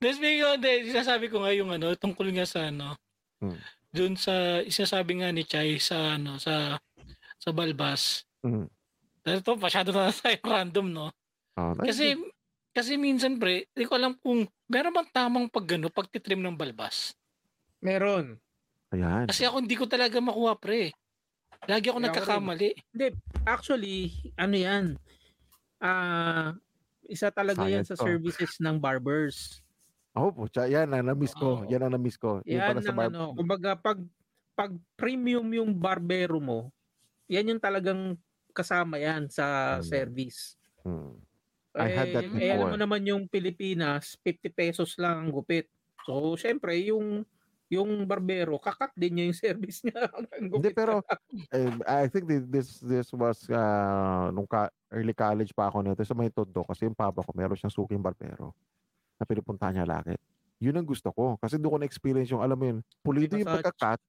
[0.00, 2.96] Then speaking of, de, sinasabi ko nga yung ano, tungkol nga sa ano,
[3.36, 3.60] Hmm.
[3.92, 6.80] dun sa, sinasabi nga ni Chai sa ano, sa,
[7.36, 8.24] sa Balbas.
[8.40, 8.64] Mhm.
[9.20, 11.06] Pero ito, masyado na tayo random, no?
[11.56, 12.16] Oh, Kasi,
[12.72, 17.12] kasi minsan, pre, hindi ko alam kung meron bang tamang pag ano, pagtitrim ng balbas.
[17.84, 18.40] Meron.
[18.92, 19.28] ayan.
[19.28, 20.96] Kasi ako hindi ko talaga makuha, pre.
[21.68, 22.70] Lagi ako Kaya ako nagkakamali.
[23.44, 24.84] Actually, ano yan?
[25.76, 26.56] Ah,
[27.04, 28.06] isa talaga yan Science sa to.
[28.08, 29.60] services ng barbers.
[30.16, 31.60] Oh, pucha, yan ang na-miss ko.
[31.60, 31.68] Oo.
[31.68, 32.40] Yan ang na-miss ko.
[32.42, 34.00] Yung Yan pala sa bar- ano, kumbaga pag
[34.56, 36.72] pag premium yung barbero mo,
[37.28, 38.16] yan yung talagang
[38.56, 39.84] kasama yan sa Hmm.
[39.84, 40.56] service.
[40.80, 41.20] Hmm.
[41.76, 45.68] I had that eh, alam mo naman yung Pilipinas, 50 pesos lang ang gupit.
[46.08, 47.28] So, syempre, yung
[47.66, 50.06] yung barbero, kakat din niya yung service niya.
[50.38, 51.02] Ang Hindi, pero
[51.50, 56.00] eh, I think thi- this this was uh, nung ka, early college pa ako nito
[56.00, 58.54] sa may todo kasi yung papa ko meron siyang suking barbero
[59.16, 60.14] na pinupuntahan niya lagi.
[60.60, 64.00] Yun ang gusto ko kasi doon ko na-experience yung alam mo yun, pulido yung pagka-cut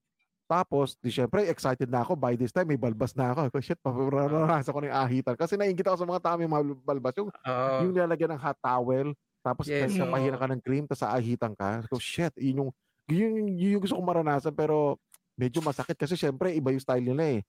[0.48, 2.16] tapos, di syempre, excited na ako.
[2.16, 3.40] By this time, may balbas na ako.
[3.52, 5.36] Ko, Shit, paparanasan ko yung ahitan.
[5.36, 7.12] Kasi naingit ako sa mga tao may mga balbas.
[7.20, 7.76] Yung, Oo.
[7.84, 9.12] yung nilalagyan ng hot towel,
[9.44, 10.08] tapos Yes, oo.
[10.08, 11.84] pahiran ka ng cream, tapos aahitan ka.
[11.92, 12.70] So, shit, yun yung,
[13.12, 14.56] yun, yung, yun yung gusto kong maranasan.
[14.56, 14.96] Pero,
[15.36, 17.40] medyo masakit kasi syempre, iba yung style nila eh.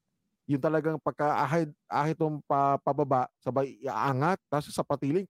[0.52, 5.24] Yung talagang pagka ahid, ahit yung pa, pababa, sabay iaangat, tapos sa patiling,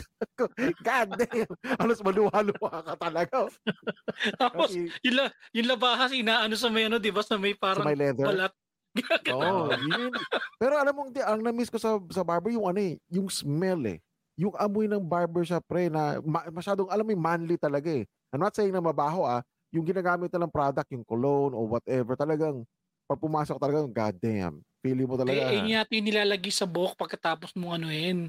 [0.86, 1.50] God damn!
[1.78, 3.46] Alas maluha-luha ka talaga.
[3.46, 3.52] oh.
[4.42, 7.22] Tapos, Kasi yung, la, yung labahas, inaano sa may ano, di ba?
[7.22, 8.26] Sa may sa parang may leather.
[8.26, 8.52] balat.
[9.30, 10.12] Oo, yun.
[10.58, 13.84] Pero alam mo, di- ang na-miss ko sa, sa barber, yung ano eh, yung smell
[13.86, 13.98] eh.
[14.38, 18.06] Yung amoy ng barbershop pre na ma- masyadong, alam mo, manly talaga eh.
[18.34, 22.64] I'm not saying na mabaho ah, yung ginagamit nilang product, yung cologne or whatever, talagang,
[23.08, 25.40] pag pumasok talaga, god damn, feeling mo Eh, talaga.
[25.48, 28.28] eh, yun yata yung nilalagay sa buhok pagkatapos mong anuhin.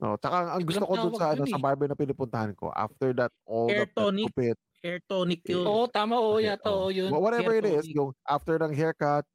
[0.00, 1.62] No, tsaka ang gusto Walang ko dun sa, dun ano, sa eh.
[1.62, 4.24] barber na pinupuntahan ko, after that, all Hair the tonic.
[4.32, 5.60] gupit, Hair tonic yun.
[5.60, 6.88] Oo, tama, oo, Okay, yata, oh.
[6.88, 7.12] yun.
[7.12, 7.96] Wha- whatever it Hair is, tonic.
[8.00, 9.28] yung after ng haircut,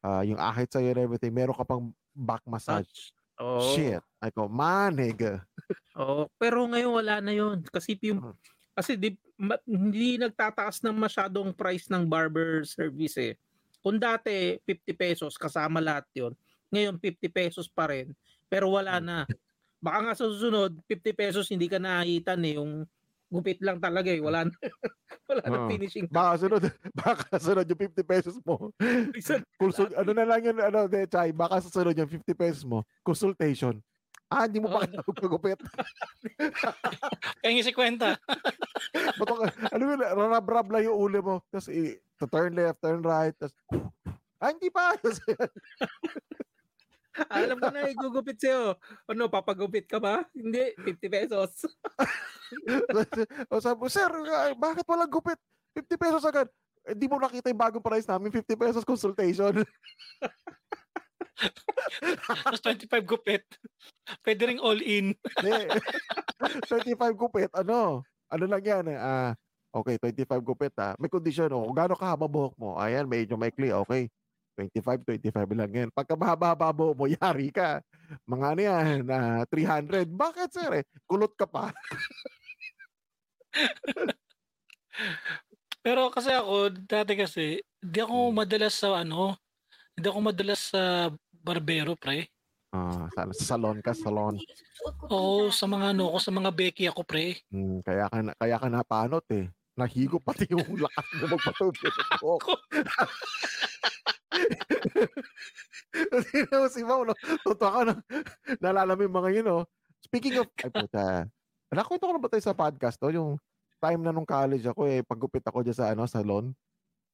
[0.00, 3.12] ah, yung ahit sa'yo and everything, meron ka pang back massage.
[3.36, 3.60] Oo.
[3.76, 4.00] Shit.
[4.18, 5.20] I go, manig.
[5.94, 8.36] Oo, pero ngayon wala na 'yon kasi yung Mm.
[8.74, 13.34] kasi di, ma- hindi nagtataas ng masyadong price ng barber service eh.
[13.78, 16.32] Kung dati 50 pesos kasama lahat 'yon,
[16.70, 18.10] ngayon 50 pesos pa rin
[18.48, 19.04] pero wala Mm.
[19.04, 19.18] na.
[19.78, 22.82] Baka nga sa susunod 50 pesos hindi ka nahihitan eh yung
[23.28, 24.52] gupit lang talaga eh wala na,
[25.30, 25.68] wala na Oo.
[25.68, 26.08] finishing.
[26.08, 26.62] Baka sunod,
[27.04, 28.72] baka sunod yung 50 pesos mo.
[29.54, 32.82] Consul, ano na lang yun, ano, de, Chay, baka susunod yung 50 pesos mo.
[33.04, 33.78] Consultation.
[34.28, 34.84] Ah, hindi mo pa Oo.
[34.88, 35.60] kaya magpagupit.
[37.40, 38.16] Kaya si kwenta.
[39.16, 41.36] Bato ano yun, rarab-rab lang yung ulo mo.
[41.48, 43.32] Tapos, i- to turn left, turn right.
[43.36, 43.56] Tapos,
[44.40, 44.96] ah, hindi pa.
[47.28, 48.76] Alam ko na igugupit sa'yo.
[49.10, 50.22] Ano, papagupit ka ba?
[50.30, 51.50] Hindi, 50 pesos.
[53.52, 55.38] o sabi, sir, ah, bakit walang gupit?
[55.74, 56.48] 50 pesos agad.
[56.88, 59.52] Hindi mo nakita yung bagong price namin, 50 pesos consultation.
[62.26, 63.44] Tapos 25 gupit.
[64.24, 65.14] Pwede ring all in.
[65.14, 65.58] Hindi.
[66.96, 68.02] 25 gupit, ano?
[68.28, 68.98] Ano lang yan eh.
[68.98, 69.32] Ah,
[69.72, 70.96] okay, 25 gupit ah.
[70.96, 71.68] May condition oh.
[71.68, 74.08] Kung gaano kahaba buhok mo, ayan, medyo maikli, okay.
[74.58, 75.88] 25, 25 lang yan.
[75.94, 77.78] Pagka mahaba buhok mo, yari ka.
[78.26, 80.10] Mga ano yan, ah, 300.
[80.10, 80.84] Bakit sir eh?
[81.06, 81.70] Kulot ka pa.
[85.86, 88.36] Pero kasi ako, dati kasi, hindi ako Hmm.
[88.42, 89.38] madalas sa ano,
[89.94, 92.26] hindi ako madalas sa barbero, pre.
[92.74, 94.36] Ah, sa, sa salon ka, salon.
[95.08, 97.40] Oo, sa mga ano ko, sa mga Becky ako, pre.
[97.48, 99.48] Hmm, kaya ka na, kaya ka napanot eh.
[99.78, 102.42] Nahigo pati yung lakas mo magpatubig buhok.
[106.28, 107.14] Sino si Mau, no?
[107.44, 107.94] Totoo ka na.
[108.60, 109.58] Naalala mo yung mga yun, no?
[110.04, 111.26] Speaking of, ay puta.
[111.68, 113.12] Nakwento ko na ba tayo sa podcast, no?
[113.12, 113.30] Yung
[113.78, 116.52] time na nung college ako, eh, paggupit ako dyan sa, ano, salon.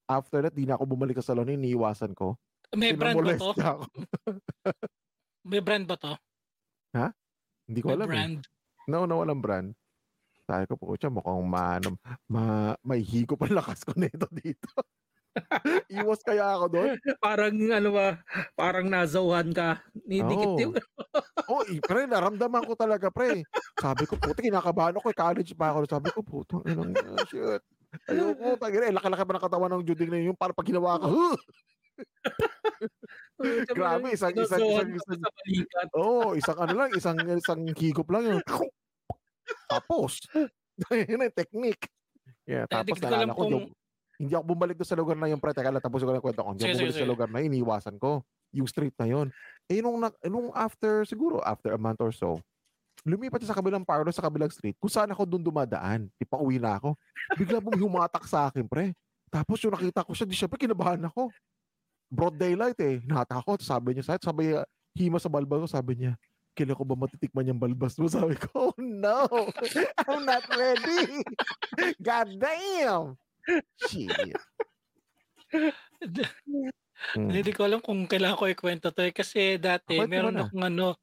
[0.05, 2.37] After that, di na ako bumalik sa salon, iniiwasan ko.
[2.75, 3.51] May brand ba to?
[3.55, 3.85] Ako.
[5.51, 6.13] May brand ba to?
[7.65, 8.13] Hindi ko May alam eh.
[8.13, 8.41] brand.
[8.85, 9.69] No, no, walang brand.
[10.45, 11.97] Sabi ko po, siya mukhang ma, ano,
[12.29, 14.69] ma, may higo pa lakas ko nito dito.
[15.89, 16.91] Iwas kaya ako doon.
[17.19, 18.07] parang ano ba,
[18.55, 19.83] parang nazawan ka.
[20.01, 20.61] Nidikit Oo.
[20.61, 20.75] yung
[21.45, 23.45] Oh, eh, pre, naramdaman ko talaga, pre.
[23.77, 25.11] Sabi ko, puti, kinakabahan ako.
[25.11, 25.79] eh, College pa ako.
[25.85, 27.61] Sabi ko, putang inang, ah, shit.
[28.07, 30.35] Ayoko, tagina, eh, laki-laki pa ng katawan ng Juding na yun.
[30.35, 31.37] Parang pag ginawa ko, huh!
[33.69, 35.89] Grabe, isang- isang- isang- ka balikat.
[35.93, 38.41] oh, isang ano lang, isang, isang higop lang yun.
[39.69, 40.23] Tapos,
[40.91, 41.87] yun na yung technique.
[42.45, 43.71] Yeah, tapos nalala ko, kung- yung-
[44.21, 46.43] hindi ako bumalik doon sa lugar na yung pre, teka lang, tapusin ko yung kwento
[46.43, 46.51] ko.
[46.55, 48.23] Hindi ako Sige, sige, bumalik sa lugar na, yun, iniwasan ko.
[48.55, 49.27] Yung street na yun.
[49.67, 52.39] Eh, nung, na- nung after, siguro, after a month or so,
[53.03, 56.07] lumipat siya sa kabilang parlor, sa kabilang street, kung saan ako doon dumadaan.
[56.15, 56.95] Di pa uwi na ako.
[57.37, 58.95] Bigla bumi humatak sa akin, pre.
[59.29, 61.29] Tapos yung nakita ko siya, di syempre kinabahan ako.
[62.09, 63.03] Broad daylight eh.
[63.03, 63.59] Natakot.
[63.61, 64.63] Sabi niya sa sabi niya,
[64.95, 66.15] hima sa balbas ko, sabi niya,
[66.55, 68.07] kailan ko ba matitikman yung balbas mo?
[68.15, 69.27] Sabi ko, oh no,
[70.07, 71.27] I'm not ready.
[71.99, 73.19] God damn.
[73.89, 74.37] Shit.
[77.15, 77.29] Hmm.
[77.29, 79.13] Hindi ko alam kung kailangan ko ikwento to eh.
[79.13, 80.47] Kasi dati, mo meron na.
[80.47, 80.97] akong ano,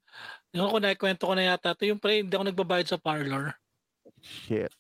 [0.56, 3.54] yung ako naikwento ko na yata to, yung pre, hindi ako nagbabayad sa parlor.
[4.22, 4.74] Shit.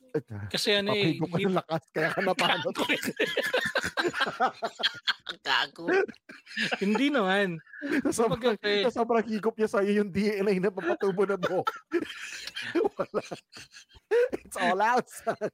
[0.51, 2.75] Kasi ano eh, ka hindi- ng lakas, kaya ka napanot.
[5.45, 5.85] Gago.
[6.83, 7.57] hindi naman.
[7.81, 11.69] Pre, sa sobrang higop niya sa'yo yung DNA na papatubo na buhok.
[12.97, 13.23] Wala.
[14.43, 15.07] It's all out.
[15.07, 15.49] son.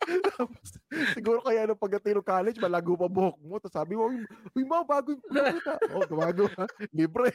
[1.16, 3.56] Siguro kaya nung pagdating ng college, malago pa buhok mo.
[3.56, 4.10] Tapos sabi mo,
[4.52, 5.74] uy, ma, bago yung buhok ha.
[5.96, 6.64] Oh, tumago ha.
[6.92, 7.32] Libre.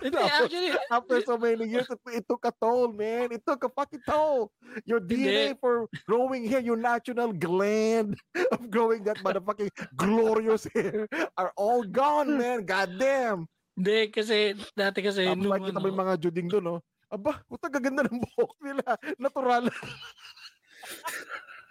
[0.00, 3.28] hindi, actually, After so many years, it, it took a toll, man.
[3.30, 4.50] It took a fucking toll.
[4.88, 8.16] Your DNA for growing hair, your natural gland
[8.52, 11.04] of growing that motherfucking glorious hair
[11.36, 12.64] are all gone, man.
[12.64, 13.40] God damn.
[13.76, 16.76] hindi, kasi, dati kasi, Tapos nung nakikita mo yung ano, mga juding doon, no?
[17.12, 18.96] Aba, puta gaganda ng buhok nila.
[19.22, 19.68] Natural.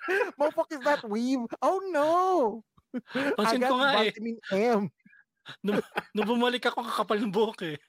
[0.38, 1.49] Motherfuck is that weave?
[1.65, 2.10] Oh no!
[3.36, 4.88] pansin ko nga eh, vitamin M.
[6.15, 7.77] nung bumalik ako, kakapal ng buhok eh.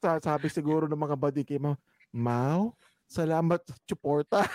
[0.00, 1.76] Sa- Sabi siguro ng mga buddy kay Mau,
[2.14, 2.72] Mau,
[3.04, 4.46] salamat sa suporta.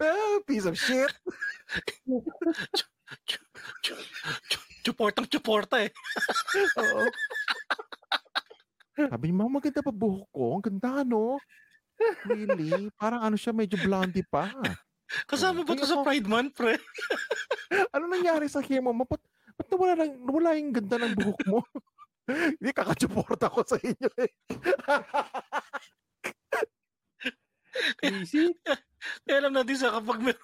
[0.00, 1.10] Ah, Piece of shit.
[4.82, 5.90] Chuportang chuporta eh.
[6.78, 7.02] Oo.
[9.00, 10.44] Sabi niya, Mau, maganda pa buhok ko.
[10.58, 11.38] Ang ganda, no?
[12.26, 12.90] Really?
[13.00, 14.50] Parang ano siya, medyo blondie pa.
[15.26, 16.78] Kasama ba to sa Pride Month, pre?
[17.94, 18.94] Ano nangyari sa hair mo?
[18.94, 19.20] Ba't,
[19.58, 21.60] ba't nawala, lang, nawala yung ganda ng buhok mo?
[22.30, 24.30] Hindi, kakatsuporta ko sa inyo eh.
[28.02, 28.50] Easy.
[29.24, 30.36] Kaya alam natin sa kapag mer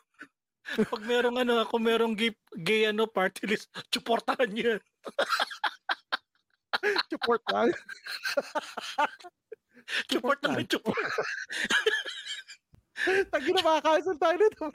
[0.66, 4.82] pag merong ano, kung merong gay, gay ano, party list, suportahan niyo yan.
[7.06, 7.70] Support lang.
[10.10, 10.66] Support may.
[13.30, 14.66] Tagi na makakaisal tayo nito.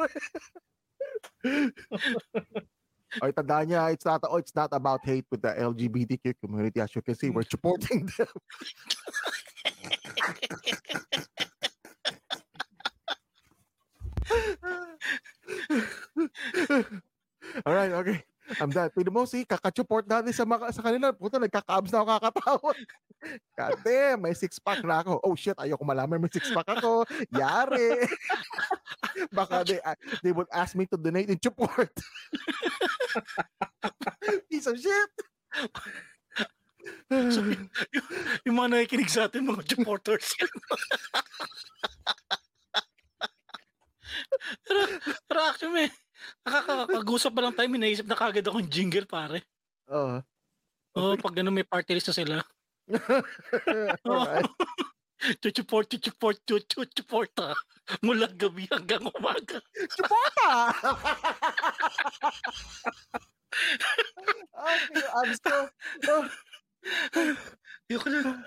[3.20, 6.80] Ay, tandaan niya, it's not, oh, it's not about hate with the LGBTQ community.
[6.80, 8.32] As you can see, we're supporting them.
[17.66, 18.24] All right, okay.
[18.60, 18.92] I'm done.
[18.92, 21.16] Pwede mo, see, kakachuport natin sa, mga, sa kanila.
[21.16, 22.72] Puta, nagkaka-abs na ako kakatawa.
[23.56, 25.22] God damn, may six-pack na ako.
[25.24, 27.06] Oh shit, ayoko malaman may six-pack ako.
[27.32, 28.10] Yari.
[29.38, 31.94] Baka they, uh, they would ask me to donate in support.
[34.50, 35.12] Piece of shit.
[37.12, 37.46] So,
[37.96, 38.08] yung,
[38.48, 40.34] yung mga nakikinig sa atin, mga supporters.
[44.66, 44.80] Pero,
[45.28, 45.88] pero actually, may,
[46.46, 49.44] nakakagusap pa lang tayo, may naisip na kagad akong jingle, pare.
[49.92, 50.22] Oo.
[50.98, 52.36] Oo, pag ano, may party list na sila.
[54.08, 54.50] Alright.
[55.38, 57.54] Chuchuport, chuchuport, chuchuport, ha.
[58.02, 59.62] Mula gabi hanggang umaga.
[59.94, 60.50] Suporta!
[64.50, 65.56] okay, abs ko.
[66.10, 66.26] Oh,
[67.92, 68.42] Yung ko lang,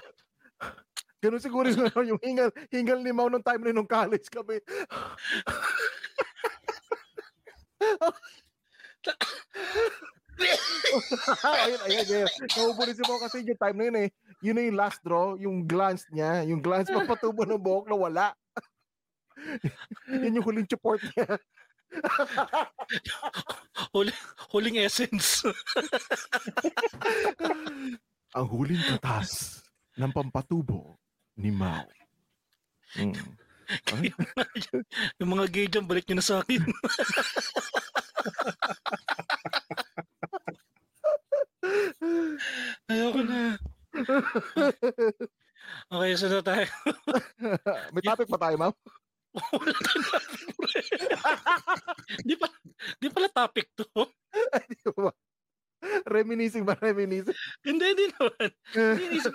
[1.24, 1.72] ganun siguro
[2.04, 4.60] yung, hingal, hingal ni Mau nung time nung college kami.
[11.64, 12.28] ayun, ayun, ayun.
[12.52, 14.08] Nahubulis mo kasi yung time na yun eh.
[14.44, 18.26] Yun na yung last draw, yung glance niya, yung glance papatubo ng buhok na wala.
[20.12, 21.40] yun yung huling support niya.
[23.94, 24.18] huling,
[24.52, 25.46] huling essence.
[28.34, 29.62] Ang huling katas
[29.94, 30.98] ng pampatubo
[31.36, 31.86] ni Mao.
[32.94, 33.14] Mm.
[35.18, 36.62] yung mga gay dyan, balik nyo na sa akin.
[42.92, 43.56] Ayoko na.
[45.88, 46.66] Okay, so na tayo.
[47.94, 48.72] May topic pa tayo, Mao?
[49.58, 50.78] Wala pre.
[52.22, 52.46] di pa
[53.02, 53.86] di pala topic to.
[54.70, 55.10] Di ba?
[56.08, 56.74] Reminiscing ba?
[56.80, 57.36] Reminiscing?
[57.64, 58.48] Hindi, hindi naman.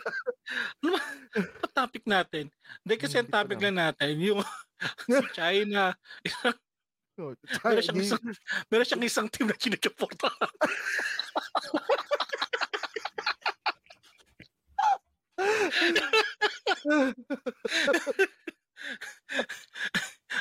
[0.82, 2.50] Ano ba topic natin?
[2.82, 4.42] Hindi kasi ang Hindi ko topic lang natin, yung
[5.38, 5.94] China,
[7.20, 7.36] Oh,
[7.68, 8.24] meron siyang isang,
[8.72, 10.32] meron siyang isang team na sinusuporta.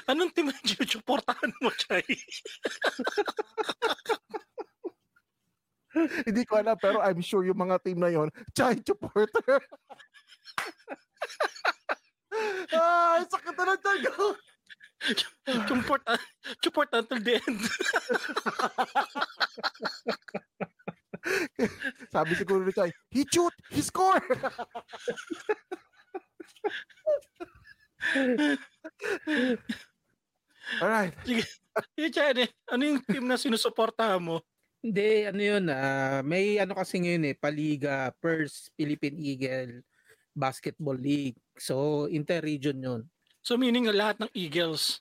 [0.06, 2.06] Anong team na sinusuportahan mo, Chay?
[6.48, 9.60] Ko alam, pero I'm sure yung mga team na yon, Chai supporter.
[12.72, 13.80] Ay, sakit na ng
[14.12, 14.36] ko.
[15.46, 16.02] Support,
[16.62, 17.58] support until the end.
[22.14, 24.18] Sabi siguro ni Chai, he shoot, he score.
[30.82, 31.14] Alright.
[31.96, 34.40] Yung Chad, eh, ano yung team na sinusuportahan mo?
[34.88, 39.84] Hindi, ano yun, ah, may ano kasi ngayon eh, Paliga, PERS, Philippine Eagle,
[40.32, 41.36] Basketball League.
[41.60, 43.02] So, inter-region yun.
[43.48, 45.00] So meaning lahat ng Eagles.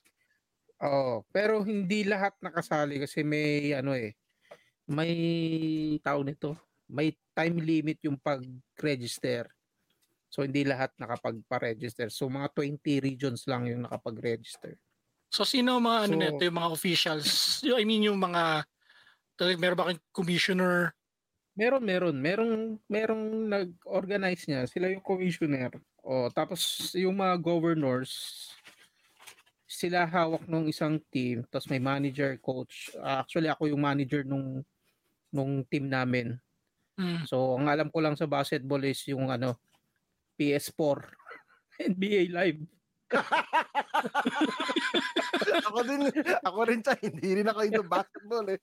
[0.80, 4.16] Oo, pero hindi lahat nakasali kasi may ano eh,
[4.88, 5.12] may
[6.00, 6.56] tao nito,
[6.88, 9.50] may time limit yung pag-register.
[10.32, 12.08] So hindi lahat nakapagpa-register.
[12.08, 14.80] So mga 20 regions lang yung nakapag-register.
[15.28, 17.28] So sino mga ano So- nito, yung mga officials?
[17.68, 18.64] I mean yung mga
[19.38, 20.92] talagang meron ba kayong commissioner?
[21.54, 22.16] Meron, meron.
[22.18, 22.54] Merong,
[22.90, 24.66] merong nag-organize niya.
[24.66, 25.70] Sila yung commissioner.
[26.02, 28.10] O, tapos yung mga governors,
[29.68, 31.46] sila hawak ng isang team.
[31.50, 32.90] Tapos may manager, coach.
[32.98, 34.66] Ah, actually, ako yung manager nung
[35.28, 36.40] nung team namin.
[36.98, 37.28] Mm.
[37.28, 39.54] So, ang alam ko lang sa basketball is yung ano,
[40.40, 40.98] PS4.
[41.94, 42.77] NBA Live.
[45.68, 46.00] ako din,
[46.44, 48.58] ako rin siya, hindi rin ako into basketball eh.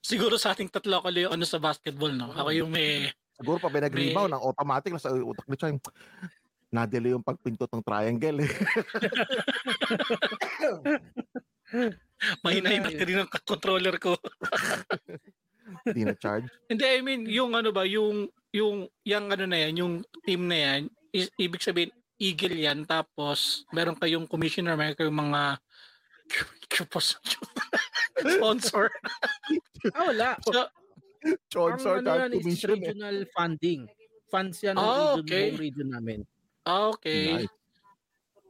[0.00, 2.32] Siguro sa ating tatlo ako yung ano sa basketball, no?
[2.32, 5.76] Ako yung may Siguro pa pinag-rebound, ang automatic na sa utak ni Chai,
[6.72, 8.48] nadeli yung pagpintot ng triangle eh.
[12.40, 14.16] mahina yung battery ng controller ko.
[15.86, 16.46] Hindi na charge.
[16.70, 20.56] Hindi, I mean, yung ano ba, yung, yung, yung ano na yan, yung team na
[20.56, 20.80] yan,
[21.10, 25.42] is, ibig sabihin, Eagle yan, tapos meron kayong commissioner, meron kayong mga
[28.36, 28.88] sponsor.
[29.92, 30.28] Ah, wala.
[30.42, 30.66] So,
[31.50, 32.70] Sponsor, Ang ano yan is eh.
[32.70, 33.90] regional funding.
[34.26, 35.46] Funds yan ng Ah, region, okay.
[35.54, 36.20] region namin.
[36.64, 37.46] ah, okay.
[37.46, 37.54] Nice.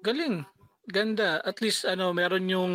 [0.02, 0.44] Galing.
[0.86, 1.40] Ganda.
[1.40, 2.72] At least, ano, meron yung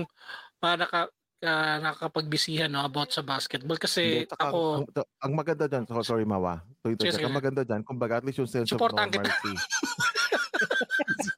[0.58, 1.02] para naka,
[1.42, 3.78] uh, nakapagbisihan no, about sa basketball.
[3.78, 4.86] Kasi Hindi, ako, ang,
[5.22, 7.26] ang maganda dyan, so, sorry Mawa, tuloy Sige, sige.
[7.26, 9.54] ang maganda dyan, kumbaga at least yung sense Supportan of normalcy.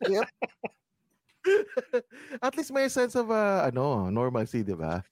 [0.04, 0.28] Yep.
[2.40, 5.04] at least may sense of uh, ano, normalcy, di ba?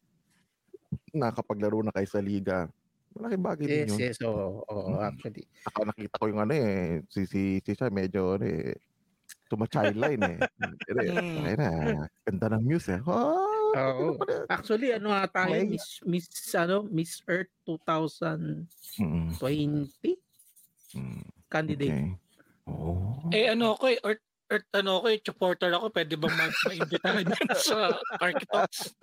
[1.12, 2.72] Nakapaglaro na kayo sa liga.
[3.12, 4.00] Malaking bagay din Yes, yun.
[4.00, 4.18] yes.
[4.24, 5.04] Oo, oo, Mm.
[5.04, 5.44] actually.
[5.68, 8.80] Ako nakita ko yung ano eh, si si si siya medyo ano eh,
[9.52, 10.40] tuma-childline eh.
[10.40, 11.44] Eh, Mm.
[11.44, 11.72] ayun na,
[12.24, 13.02] ganda ng muse eh.
[13.04, 14.16] Oh, Oo.
[14.48, 18.68] Actually, ano nga tayo, May- Miss, Miss, ano, Miss Earth 2020
[19.00, 19.36] Mm,
[20.96, 21.92] mm, candidate.
[21.92, 22.16] okay.
[22.72, 23.28] Oh.
[23.30, 25.92] eh ano ako eh, Earth, Earth ano ako eh, supporter ako.
[25.92, 27.28] Pwede bang ma- maimbitahan
[27.68, 28.96] sa Architects?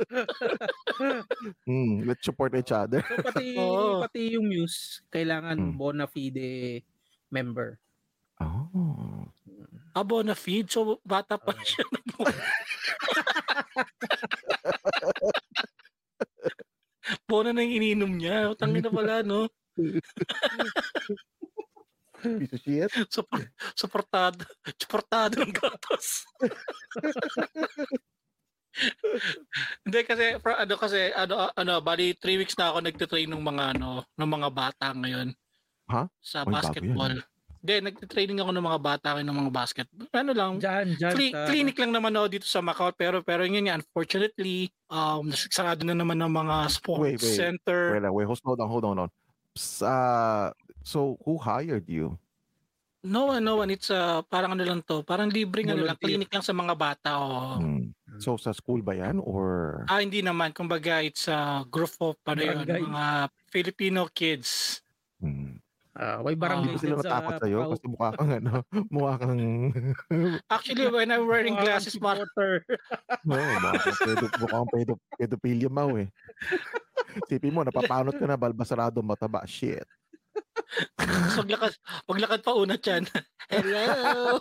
[1.65, 3.01] Mm, let's support each other.
[3.01, 4.05] So pati Oo.
[4.05, 5.77] pati yung Muse kailangan Hmm.
[5.77, 6.83] bona fide
[7.29, 7.77] member.
[8.41, 9.27] Oh.
[9.97, 10.71] Abo na feed.
[10.71, 11.65] So, bata pa Oo.
[11.65, 11.83] siya.
[17.25, 18.53] Bona na yung ininom niya.
[18.55, 19.49] Tangin na pala, no?
[22.38, 22.90] Piece of shit.
[23.11, 24.42] Support, supportado.
[24.81, 26.24] Supportado ng gatos.
[29.83, 33.64] Hindi kasi for, ano kasi ano ano bali 3 weeks na ako nagte-train ng mga
[33.74, 35.35] ano ng mga bata ngayon.
[35.90, 36.07] Ha?
[36.22, 37.14] Sa Uy, bago basketball.
[37.59, 40.07] Hindi, nagte-training ako ng mga bata ngayon ng mga basketball.
[40.14, 43.42] Ano lang, Diyan, diyan Cli- sa clinic lang naman ako dito sa Macau pero pero
[43.42, 47.35] yun nga unfortunately um sarado na naman ng mga sports Wait, wait.
[47.35, 47.98] center.
[47.98, 49.11] Wait, lang, wait, hold on, hold on, hold on.
[49.83, 50.55] Uh,
[50.87, 52.14] so, who hired you?
[53.07, 53.71] No one, no one.
[53.71, 55.07] It's uh, parang ano lang to.
[55.07, 55.99] Parang libreng ano lang.
[56.03, 57.11] Clinic lang sa mga bata.
[57.15, 57.59] Oh.
[57.63, 57.95] Hmm.
[58.19, 59.23] So, sa school ba yan?
[59.23, 59.87] Or...
[59.87, 60.51] Ah, hindi naman.
[60.51, 64.83] Kumbaga, it's a group of ano yun, mga Filipino kids.
[65.23, 65.63] Hmm.
[65.99, 67.59] Ah, may Ah, barangay Hindi ba sila din sa natakot sa'yo?
[67.59, 67.71] Pau.
[67.75, 68.53] Kasi mukha kang ano,
[68.95, 69.43] mukha kang...
[70.55, 72.63] Actually, when I'm wearing glasses, supporter.
[73.27, 76.07] no, mukha kang pedo, mukha kang pedo, pedophilia mau eh.
[77.27, 79.43] Sipin mo, napapanot ka na, balbasarado, mataba.
[79.43, 79.87] Shit.
[81.39, 81.72] Maglakad,
[82.09, 83.05] maglakad pa una dyan.
[83.53, 84.39] Hello!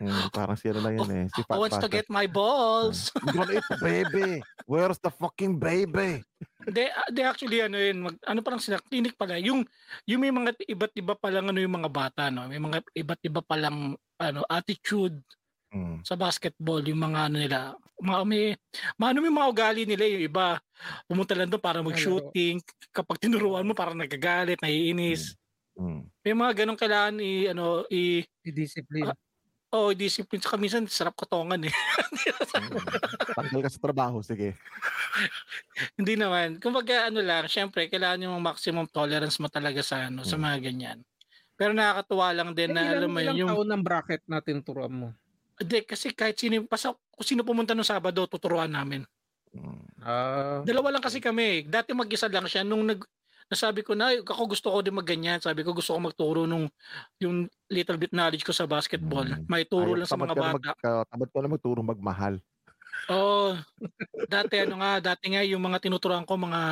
[0.00, 1.24] Hmm, parang si ano lang yan eh.
[1.28, 1.92] Si I Fat wants to Fat.
[1.92, 3.12] get my balls.
[3.20, 4.40] I'm gonna eat baby.
[4.64, 6.24] Where's the fucking baby?
[6.64, 9.36] Hindi, ah, hindi actually ano yun, mag, ano parang sila, clinic pala.
[9.36, 9.60] Yung,
[10.08, 12.48] yung may mga iba't iba palang ano yung mga bata, no?
[12.48, 15.20] May mga iba't iba palang ano, attitude
[15.70, 16.02] Hmm.
[16.02, 17.58] sa basketball, yung mga ano nila,
[18.02, 18.44] mga may,
[18.98, 20.58] maano may mga ugali nila, yung iba,
[21.06, 22.58] pumunta lang doon para mag-shooting,
[22.90, 25.38] kapag tinuruan mo parang nagagalit, naiinis.
[25.78, 26.10] Hmm.
[26.26, 29.14] May mga ganong kailangan i, ano, i, Discipline.
[29.14, 29.18] Ah,
[29.70, 30.42] Oo, discipline.
[30.42, 31.74] Tsaka minsan sarap kotongan eh.
[32.60, 32.90] Mm.
[33.38, 34.58] Tanggal ka sa trabaho, sige.
[35.98, 36.58] Hindi naman.
[36.62, 40.42] Kumbaga ano lang, syempre kailangan yung maximum tolerance mo talaga sa ano, sa Mm.
[40.42, 40.98] mga ganyan.
[41.58, 44.22] Pero nakakatuwa lang din na Eh, ilang, alam mo yun, ilang yung taon ng bracket
[44.28, 45.08] na tinuturuan mo?
[45.60, 49.04] Hindi, kasi kahit sino, basta kung sino pumunta nung Sabado, tuturuan namin.
[50.00, 51.68] Ah, Dalawa lang kasi kami.
[51.68, 52.64] Dati mag-isa lang siya.
[52.64, 53.04] Nung nag,
[53.52, 55.42] nasabi ko na, ako gusto ko din magganyan.
[55.42, 56.70] Sabi ko gusto ko magturo nung
[57.20, 59.26] yung little bit knowledge ko sa basketball.
[59.26, 59.44] Mm.
[59.50, 60.56] May turo Ayaw, lang sa mga bata.
[60.56, 62.34] Mag, ka- tamad ka na magturo magmahal.
[63.12, 63.58] Oo.
[64.32, 66.62] dati ano nga, dati nga yung mga tinuturuan ko, mga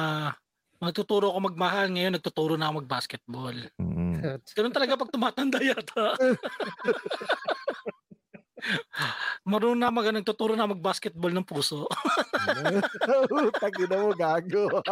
[0.80, 1.92] magtuturo ko magmahal.
[1.92, 3.56] Ngayon nagtuturo na ako mag-basketball.
[3.76, 4.40] Mm.
[4.56, 6.16] Ganun talaga pag tumatanda yata.
[9.48, 11.86] Marunong na mag nagtuturo na mag-basketball ng puso.
[13.62, 14.82] Tagina mo, gago.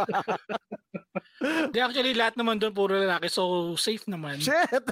[1.75, 4.41] Di actually lahat naman doon puro lalaki so safe naman.
[4.41, 4.85] Shit!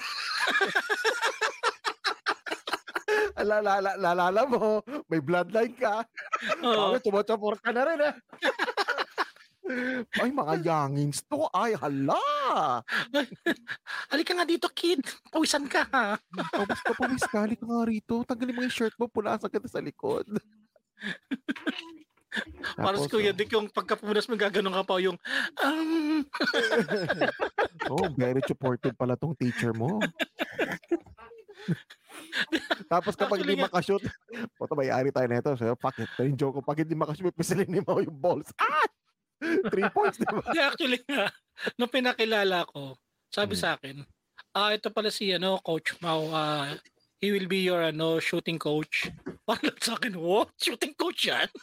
[3.34, 6.06] Lalala, lalala mo, may bloodline ka.
[6.62, 6.94] Oo.
[6.94, 7.02] Oh.
[7.02, 8.14] Tumotapor ka na rin eh.
[10.20, 11.48] Ay, mga youngins to.
[11.50, 12.20] Ay, hala.
[14.12, 15.00] Halika nga dito kid.
[15.32, 16.20] Pawisan ka ha.
[16.52, 18.20] Tapos ka pa, Miss Kali ka nga rito.
[18.28, 20.28] Tanggalin mo yung shirt mo, punasan ka sa likod.
[22.74, 25.14] Para Tapos, Kuya oh, Dick yung pagkapunas mo gaganon ka pa yung
[25.62, 26.26] um,
[27.94, 30.02] Oh, very supportive pala tong teacher mo.
[32.90, 34.04] Tapos kapag Actually hindi makashoot,
[34.58, 35.50] puto may-ari tayo nito.
[35.54, 36.10] So, fuck it.
[36.20, 38.50] Yung joke ko, pag hindi makashoot, pisilin mo yung balls.
[38.58, 38.84] Ah!
[39.72, 40.40] Three points, di ba?
[40.44, 41.30] Hindi, actually nga,
[41.78, 42.96] nung pinakilala ko,
[43.30, 43.62] sabi Hmm.
[43.62, 43.96] sa akin,
[44.56, 46.74] ah, ito pala si, ano, Coach Mau, ah,
[47.20, 49.08] he will be your, ano, shooting coach.
[49.48, 50.52] Parang sa akin, what?
[50.60, 51.48] Shooting coach yan?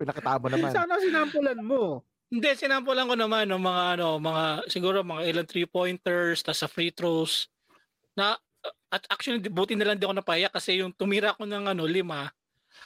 [0.00, 0.70] Pinakatama eh, naman.
[0.70, 2.02] sana sinampulan mo.
[2.30, 6.94] Hindi, sinampulan ko naman ng mga, ano, mga, siguro mga ilang three-pointers, tas sa free
[6.94, 7.50] throws,
[8.14, 8.38] na,
[8.90, 12.30] at actually, buti na lang di ako napaya kasi yung tumira ko ng, ano, lima,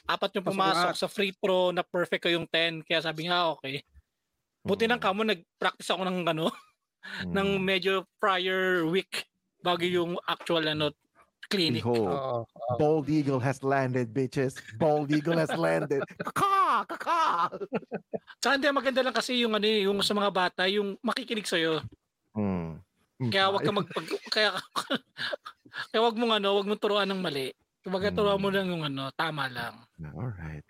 [0.03, 2.83] apat yung pumasok sa free throw na perfect ko yung 10.
[2.83, 3.81] Kaya sabi nga, okay.
[4.65, 6.51] Buti nang Mm, kamo, nag-practice ako ng, ano,
[7.35, 7.63] ng mm.
[7.63, 9.29] medyo prior week
[9.61, 10.93] bago yung actual ano
[11.49, 11.85] clinic.
[11.85, 12.37] Behold, Oo.
[12.81, 14.57] Bald Eagle has landed, bitches.
[14.81, 16.01] Bald Eagle has landed.
[16.33, 16.85] Kaka!
[16.89, 17.21] Kaka!
[18.41, 21.57] Saka hindi maganda lang kasi yung ano eh, yung sa mga bata yung makikinig sa
[22.35, 22.83] Mm.
[23.15, 24.51] Mm, Kaya wag ka magpag kaya
[25.87, 27.55] kaya wag mo ano, wag mo turuan ng mali.
[27.85, 28.17] Kumbaga Mm.
[28.17, 29.85] turuan mo lang yung ano, tama lang.
[30.01, 30.65] Alright.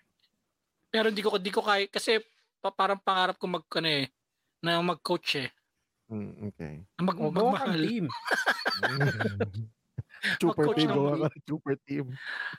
[0.92, 2.20] Pero hindi ko hindi ko kaya kasi
[2.60, 4.06] pa, parang pangarap ko mag ano eh
[4.60, 5.48] na mag-coach eh.
[6.06, 6.74] Mm, okay.
[6.94, 7.82] Na Mag, O, gawa kang magmahal.
[7.82, 8.06] team.
[10.40, 10.88] Super team.
[10.88, 12.04] ng gawa ka ng Super team.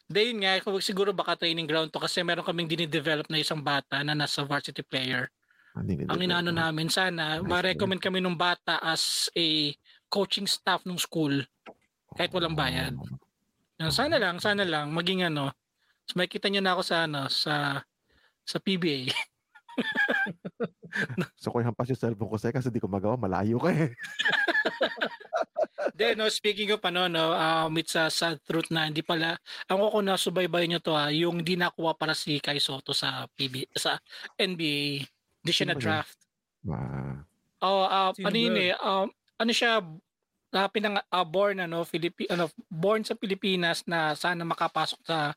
[0.08, 3.62] Hindi yun nga, kung siguro baka training ground to kasi meron kaming dinidevelop na isang
[3.62, 5.30] bata na nasa varsity player.
[5.72, 9.72] Ah, Ang inaano namin sana, Nice, ma-recommend kami nung bata as a
[10.08, 11.46] coaching staff ng school.
[12.10, 12.96] kahit walang bayad.
[12.96, 13.20] Yan,
[13.78, 15.54] Sana lang, sana lang maging ano.
[16.10, 17.86] So makikita niyo na ako sa ano sa
[18.42, 19.14] sa PBA.
[21.38, 23.14] So ko hampas yung cellphone ko sa'yo kasi di ko magawa.
[23.20, 23.94] Malayo ka eh.
[25.98, 29.34] Then, no, speaking of ano, no, um, it's a sad truth na hindi pala,
[29.66, 33.26] ang ko na subaybay niyo to ha, yung di nakuha para si Kai Soto sa
[33.34, 33.98] PB, sa
[34.38, 35.06] NBA,
[35.42, 35.82] di siya Sino ba na yun?
[35.82, 36.18] draft.
[36.70, 37.18] Ah,
[37.58, 39.10] Oh, uh, Sino ano yun eh, um,
[39.42, 39.82] ano siya,
[40.54, 45.34] uh, pinang, uh, born, ano, Filipi, ano, born sa Pilipinas na sana makapasok sa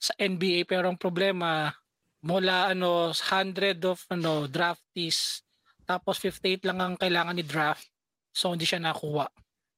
[0.00, 1.70] sa NBA pero ang problema
[2.26, 5.46] mula ano 100 of ano draftees
[5.86, 7.86] tapos 58 lang ang kailangan ni draft
[8.34, 9.30] so hindi siya nakuha.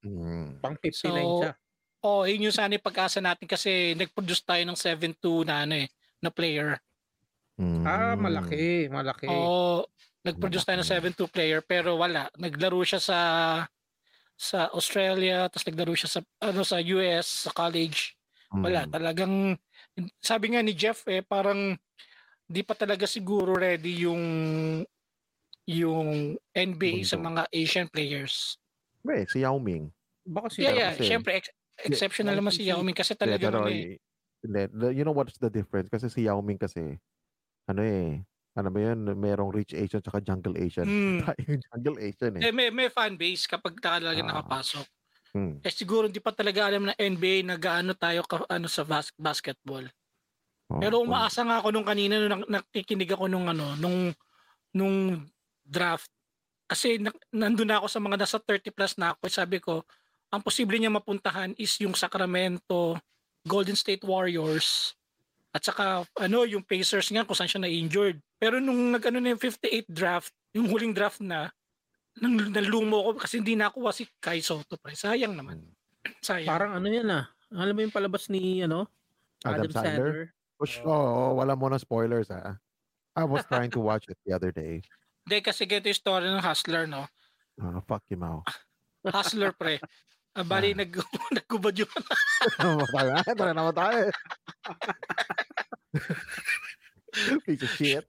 [0.02, 1.52] mm, Pang 59 So, siya.
[1.98, 5.90] Oh, yun yung sana yung pag-asa natin kasi nag-produce tayo ng 7-2 na ano eh,
[6.22, 6.78] na player.
[7.58, 7.82] mm.
[7.86, 9.26] Ah, malaki, malaki.
[9.26, 9.82] Oo,
[10.22, 12.30] nag-produce tayo ng 7-2 player pero wala.
[12.38, 13.18] Naglaro siya sa
[14.38, 18.14] sa Australia, tapos naglaro siya sa ano sa US, sa college.
[18.48, 18.90] Wala, Mm.
[18.90, 19.34] talagang
[20.22, 21.74] sabi nga ni Jeff eh parang
[22.46, 24.22] di pa talaga siguro ready yung
[25.66, 27.28] yung NBA sa Mundo.
[27.36, 28.56] mga Asian players.
[29.04, 29.92] Wait, si Yao Ming.
[30.24, 32.64] Baka Yeah, sila yeah, kasi- syempre ex- exceptional naman si.
[32.64, 34.00] Yao Ming kasi talaga pero, ano eh.
[34.94, 35.90] you know what's the difference?
[35.90, 36.96] Kasi si Yao Ming kasi,
[37.66, 38.22] ano eh,
[38.58, 40.84] ano ba yun, merong rich Asian tsaka jungle Asian.
[40.90, 41.22] Mm.
[41.62, 42.42] Jungle Asian eh.
[42.42, 44.26] Eh, may, may fan base kapag talaga Ah.
[44.26, 44.86] nakapasok.
[45.30, 45.60] Mm.
[45.60, 49.14] Eh siguro hindi pa talaga alam ng NBA na gaano tayo ka, ano sa bas-
[49.14, 49.86] basketball.
[50.68, 54.10] Oo, Pero kung- umaasa nga ako nung kanina nung nak- nakikinig ako nung ano, nung
[54.70, 55.24] nung
[55.62, 56.10] draft
[56.66, 59.24] kasi na, nandun na ako sa mga nasa 30 plus na ako.
[59.28, 59.80] Sabi ko,
[60.28, 63.00] ang posible niya mapuntahan is yung Sacramento
[63.42, 64.92] Golden State Warriors
[65.58, 68.22] at saka ano yung Pacers nga kung saan siya na-injured.
[68.38, 71.50] Pero nung nag-ano na yung 58 draft, yung huling draft na,
[72.22, 74.78] nang nalumo ko kasi hindi nakuha si Kai Soto.
[74.78, 74.94] Pre.
[74.94, 75.66] Sayang naman.
[76.22, 76.46] Sayang.
[76.46, 77.26] Parang ano yan ah.
[77.50, 78.86] Alam mo yung palabas ni ano?
[79.42, 80.30] Adam, Sandler?
[80.58, 82.54] Push, oh, wala mo na spoilers ah.
[83.18, 84.78] I was trying to watch it the other day.
[85.26, 87.02] Hindi, kasi ganito yung story ng Hustler, no?
[87.58, 88.46] Ah, fuck you, Mao.
[89.02, 89.82] Hustler, pre.
[90.38, 90.94] Ah, bali, nag
[91.34, 91.90] nagkubad yung
[92.62, 93.20] Namatay na.
[93.26, 94.06] Ito na namatay.
[97.42, 98.06] Piece of shit.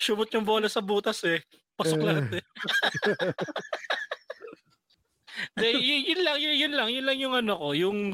[0.00, 1.44] sumot yung bola sa butas eh.
[1.76, 2.06] Pasok Eh.
[2.08, 2.44] lahat eh.
[5.54, 8.10] De, yun, yun lang, yun, yun lang, yun lang yung ano ko, yung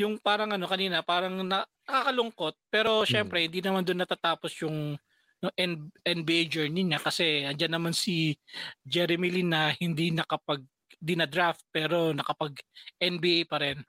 [0.00, 4.96] yung parang ano kanina, parang na, nakakalungkot, pero syempre hindi naman doon natatapos yung
[5.44, 8.34] yung N- NBA journey niya kasi andyan naman si
[8.82, 10.64] Jeremy Lin na hindi nakapag
[11.00, 12.60] di na draft pero nakapag
[13.00, 13.80] NBA pa rin.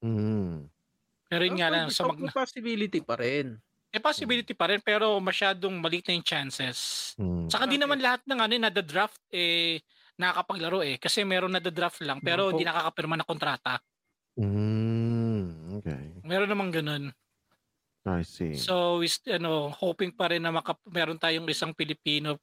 [0.00, 0.70] Mm.
[1.26, 3.58] Pero yun nga lang sa mag, possibility pa rin.
[3.90, 6.78] eh, possibility pa rin pero masyadong maliit na yung chances.
[7.18, 7.50] Mm.
[7.50, 7.84] Saka hindi Okay.
[7.86, 9.82] naman lahat ng ano nada-draft eh
[10.14, 13.82] nakakapaglaro eh kasi meron nada-draft lang pero hindi nakakapirma ng kontrata.
[14.38, 15.78] Mm.
[15.82, 16.04] Okay.
[16.22, 17.04] Meron namang ganun.
[18.04, 18.54] I see.
[18.54, 22.38] So is ano hoping pa rin na maka, meron tayong isang Pilipino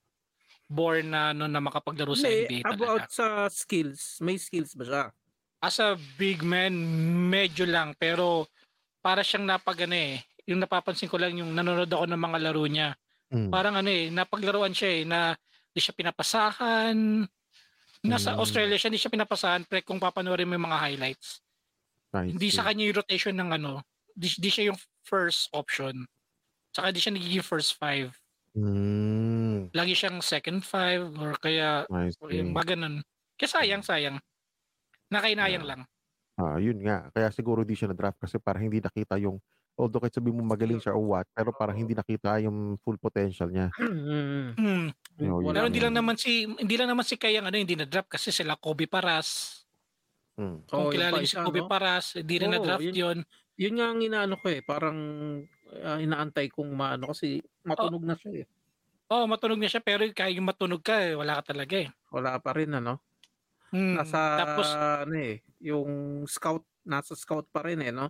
[0.71, 3.11] born na ano na makapaglaro sa Hindi, NBA about talaga.
[3.11, 4.19] sa skills.
[4.23, 5.03] May skills ba siya?
[5.61, 6.73] As a big man
[7.29, 8.49] medyo lang pero
[9.01, 12.65] para siyang napag ano eh yung napapansin ko lang yung nanonood ako ng mga laro
[12.65, 12.89] niya.
[13.31, 13.49] Mm.
[13.53, 15.19] Parang ano eh napaglaruan siya eh na
[15.73, 16.97] di siya pinapasahan.
[18.05, 18.41] Nasa Mm.
[18.41, 21.41] Australia siya, hindi siya pinapasahan pre kung papanoorin mo yung mga highlights.
[22.13, 23.83] I Hindi sa kanya yung rotation ng ano,
[24.15, 26.05] di, di siya yung first option.
[26.75, 28.13] Saka di siya nagiging first five.
[28.55, 29.40] Mm.
[29.69, 31.85] Lagi siyang second five or kaya
[32.17, 33.05] or yung mga ganun.
[33.37, 34.17] Kaya sayang, sayang.
[35.11, 35.69] Nakainayang Yeah.
[35.69, 35.81] lang.
[36.39, 37.11] Ah, yun nga.
[37.13, 39.37] Kaya siguro di siya na-draft kasi parang hindi nakita yung
[39.77, 43.49] although kahit sabi mo magaling siya or what, pero parang hindi nakita yung full potential
[43.49, 43.71] niya.
[43.79, 44.53] Mm.
[44.55, 44.87] Hmm.
[45.17, 48.29] Yo, Pero hindi lang naman si hindi lang naman si Kayang ano hindi na-draft kasi
[48.33, 49.61] sila Kobe Paras.
[50.39, 50.57] Mm.
[50.67, 51.69] Kung Oh, kilala niyo si Kobe no?
[51.71, 52.95] Paras, hindi rin Oo, na-draft yun.
[52.95, 53.17] yun.
[53.59, 54.61] Yun nga ang inaano ko eh.
[54.63, 54.97] Parang
[55.83, 58.45] ah, inaantay kong maano kasi matunog na siya eh.
[59.11, 61.91] Oh, matunog na siya pero kaya yung matunog ka eh, wala ka talaga eh.
[62.15, 63.03] Wala pa rin ano.
[63.75, 63.99] Hmm.
[63.99, 68.07] Nasa Tapos ano eh, yung scout, nasa scout pa rin eh, no?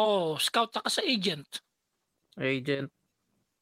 [0.00, 1.46] oh, scout saka sa agent.
[2.34, 2.90] Agent.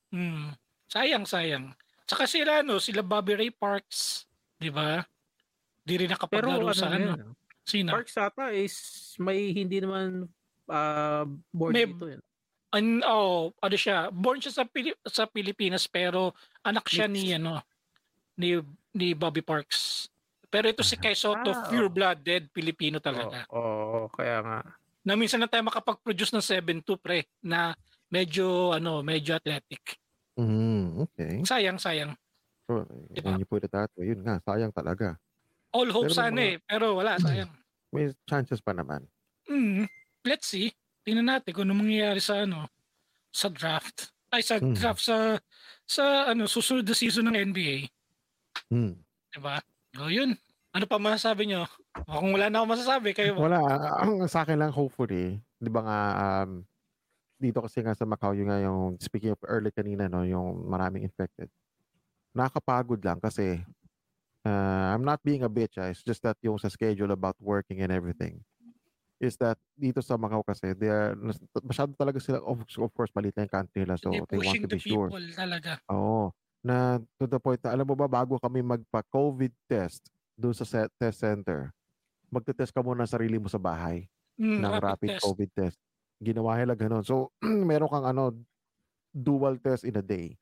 [0.08, 0.54] Hmm.
[0.88, 1.76] Sayang, sayang.
[2.08, 4.24] Saka sila, no, sila Bobby Ray Parks,
[4.56, 5.04] di ba?
[5.84, 7.16] Di rin nakapaglaro ano, sa ano.
[7.16, 7.20] yan,
[7.68, 7.92] Sino?
[7.92, 10.24] Parks ata is may hindi naman
[10.72, 12.22] ah board May- dito yun.
[12.68, 17.64] An, oh, ano siya, born siya sa, Pili- sa Pilipinas pero anak siya ni, ano,
[18.36, 18.60] ni,
[18.92, 20.08] ni Bobby Parks.
[20.48, 23.44] Pero ito si Kai Soto, Ah, pure-blooded Pilipino talaga.
[23.52, 24.58] Oo, oo, kaya nga.
[25.04, 27.72] Na minsan na tayo makapag-produce ng 7-2 pre, na
[28.08, 29.96] medyo, ano, medyo athletic.
[30.36, 31.08] Mm.
[31.08, 31.44] Okay.
[31.44, 32.12] Sayang, sayang.
[32.68, 33.32] So, Diba?
[33.32, 35.16] when you put it that way, yun nga, sayang talaga.
[35.72, 37.48] All hope Pero sana mga- eh, pero wala, sayang.
[37.92, 39.08] May chances pa naman.
[39.48, 39.88] Mm,
[40.24, 40.68] let's see.
[41.08, 42.68] Tingnan natin kung ano mangyayari sa ano
[43.32, 44.12] sa draft.
[44.28, 44.76] Ay sa Hmm.
[44.76, 45.40] draft sa
[45.88, 47.88] sa ano susunod na season ng NBA,
[48.68, 49.00] Mm.
[49.32, 49.56] 'di ba?
[49.96, 50.36] O yun.
[50.76, 51.64] Ano pa masasabi nyo?
[52.04, 53.56] O, kung wala na ako masasabi, kayo Wala.
[54.04, 55.98] Ang sa akin lang, hopefully, di ba nga,
[56.44, 56.60] um,
[57.40, 61.08] dito kasi nga sa Macau, yung nga yung, speaking of early kanina, no, yung maraming
[61.08, 61.48] infected.
[62.36, 63.64] Nakakapagod lang kasi,
[64.44, 67.80] uh, I'm not being a bitch, ah, it's just that yung sa schedule about working
[67.80, 68.44] and everything,
[69.22, 71.14] is that dito sa Macau kasi, they are,
[71.66, 74.68] masyado talaga sila, of, of course, maliit lang yung country nila, so they want to
[74.68, 75.14] the be sure.
[75.36, 75.80] talaga.
[75.92, 76.32] Oo.
[76.64, 80.90] Na to the point na, alam mo ba, bago kami magpa-COVID test doon sa set,
[81.00, 81.72] test center,
[82.32, 84.08] magte-test ka muna sarili mo sa bahay
[84.38, 85.78] Mm, ng rapid COVID test.
[86.22, 87.04] Ginawa nila ganun.
[87.06, 88.34] So, meron kang ano,
[89.14, 90.38] dual test in a day.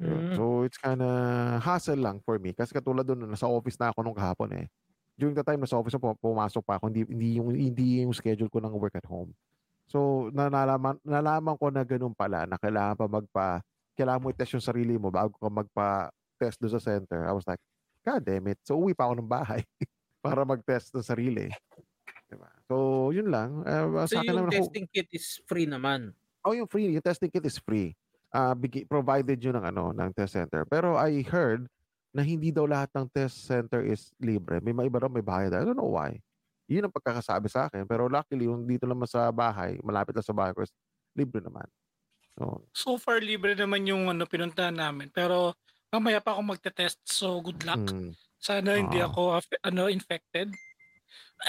[0.00, 0.36] Mm.
[0.36, 1.06] So, it's kinda
[1.62, 2.52] hassle lang for me.
[2.56, 4.66] Kasi katulad doon, nasa office na ako nung kahapon eh.
[5.14, 8.50] During the time nasa office ako, pumasok pa ako, hindi, hindi, yung, hindi yung schedule
[8.50, 9.30] ko ng work at home.
[9.86, 13.48] So, na, nalaman, nalaman ko na ganun pala, na kailangan pa magpa,
[13.94, 17.22] kailangan mo i-test yung sarili mo bago ka magpa-test doon sa center.
[17.22, 17.62] I was like,
[18.02, 18.58] God damn it.
[18.66, 19.62] So, uwi pa ako ng bahay
[20.24, 21.46] para mag-test ng sarili.
[22.26, 22.50] Diba?
[22.66, 23.62] So, yun lang.
[23.62, 26.10] Uh, So sa akin yung naman, testing kit is free naman.
[26.42, 27.94] Oh, yung free, yung testing kit is free.
[28.34, 30.66] Ah, bigi- provided yun ng ano, ng test center.
[30.66, 31.70] Pero I heard
[32.14, 34.62] na hindi daw lahat ng test center is libre.
[34.62, 35.50] May mga iba raw may bayad.
[35.50, 36.22] I don't know why.
[36.70, 37.82] Yun ang pagkakasabi sa akin.
[37.84, 40.70] Pero luckily, yung dito naman sa bahay, malapit lang sa bahay ko, is
[41.12, 41.66] libre naman.
[42.38, 45.10] So, So far, libre naman yung ano, pinuntahan namin.
[45.10, 45.58] Pero
[45.90, 47.02] mamaya pa ako magte-test.
[47.02, 47.82] So, good luck.
[47.82, 49.10] mm, Sana hindi Ah.
[49.10, 50.54] ako ano, infected.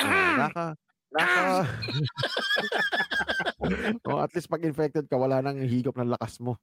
[0.01, 0.66] ah, naka,
[1.13, 1.43] naka,
[4.09, 6.57] oh, at least pag infected ka, wala nang higop ng lakas mo.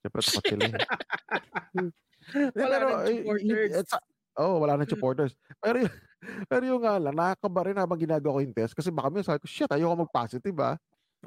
[0.00, 0.64] Siyempre, tapat sila.
[2.54, 3.98] Wala Pero, eh, supporters.
[4.38, 5.36] oh, wala nang supporters.
[5.62, 5.78] Pero,
[6.50, 9.40] Pero yung nga lang, nakakaba rin habang ginagawa ko yung test kasi baka may sabi
[9.44, 10.76] ko, shit, ayoko mag-positive ah.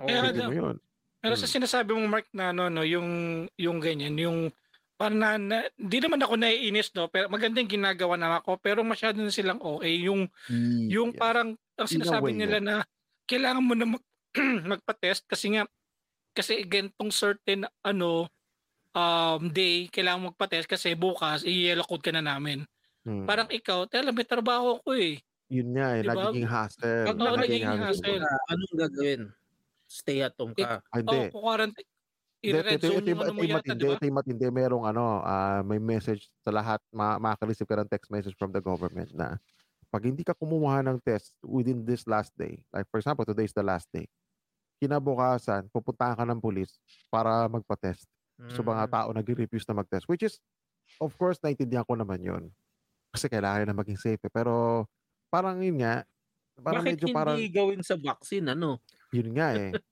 [0.08, 0.78] Pwede nga, mo yun.
[1.22, 1.40] Pero Hmm.
[1.40, 3.10] sa sinasabi mong Mark na ano no, yung
[3.60, 4.40] yung ganyan, yung
[5.00, 9.20] parang na, na di naman ako naiinis no, pero magandang ginagawa na ako, pero masyado
[9.22, 10.30] na silang okay yung
[10.90, 11.18] yung Yes.
[11.18, 12.76] parang ang sinasabi way, nila na
[13.30, 14.04] kailangan mo na mag,
[14.72, 15.66] magpa-test kasi nga
[16.36, 18.30] kasi gantong certain ano
[18.94, 22.66] um day kailangan magpa-test kasi bukas i-yellow code ka na namin.
[23.06, 23.24] Hmm.
[23.24, 25.22] Parang ikaw, tela may trabaho ko eh.
[25.50, 26.14] Yun nga eh, Diba?
[26.30, 26.94] nagiging hassle.
[27.10, 28.22] Pag Oo, nagiging nagiging hassle.
[28.54, 29.22] anong gagawin?
[29.90, 30.78] Stay at home ka.
[30.94, 31.34] Ah, hindi.
[31.34, 31.90] Oh, quarantine.
[32.40, 33.96] I-red zone yung ano ito, mo yata, matindi, di ba?
[33.98, 34.46] ito yung matindi.
[34.48, 38.62] Merong ano, ah, may message sa lahat, ma makaka-receive ka ng text message from the
[38.64, 39.36] government na
[39.90, 43.56] pag hindi ka kumuha ng test within this last day, like for example, today is
[43.58, 44.06] the last day,
[44.80, 46.78] kinabukasan, pupuntahan ka ng police
[47.10, 48.06] para magpa-test.
[48.48, 48.94] So mga Mm.
[48.94, 50.40] tao nag-refuse na mag-test, which is,
[51.04, 52.44] of course, naintindihan ko naman yun.
[53.12, 54.22] Kasi kailangan na maging safe.
[54.22, 54.32] eh.
[54.32, 54.86] Pero
[55.28, 56.06] parang yun nga,
[56.60, 58.80] parang Bakit medyo hindi parang, gawin sa vaccine, ano?
[59.12, 59.72] yun nga eh.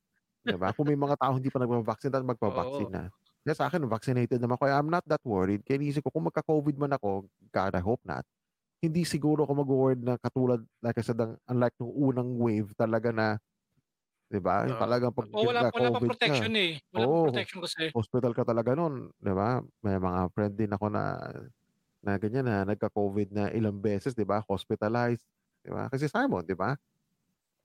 [0.47, 0.71] diba?
[0.73, 2.95] Kung may mga tao hindi pa nagpa-vaccine, dapat magpa-vaccine Oo.
[2.95, 3.03] na.
[3.43, 4.67] Kaya sa akin, vaccinated naman ako.
[4.67, 5.63] I'm not that worried.
[5.63, 8.23] Kaya inisip ko, kung magka-COVID man ako, God, I hope not,
[8.83, 11.17] hindi siguro ako mag-worried na katulad, like I said,
[11.47, 13.39] unlike nung unang wave talaga na,
[14.32, 14.67] di ba?
[14.67, 14.73] Oo.
[14.80, 16.80] talagang pag Oh, wala, wala pa nagka-COVID ka, protection eh.
[16.95, 17.11] Wala Oo.
[17.11, 17.91] pa protection kasi.
[17.95, 19.59] hospital ka talaga noon, di ba?
[19.86, 21.03] May mga friend din ako na
[22.03, 24.43] na ganyan na nagka-COVID na ilang beses, di ba?
[24.47, 25.25] Hospitalized,
[25.65, 25.89] di ba?
[25.91, 26.75] Kasi Simon, di ba?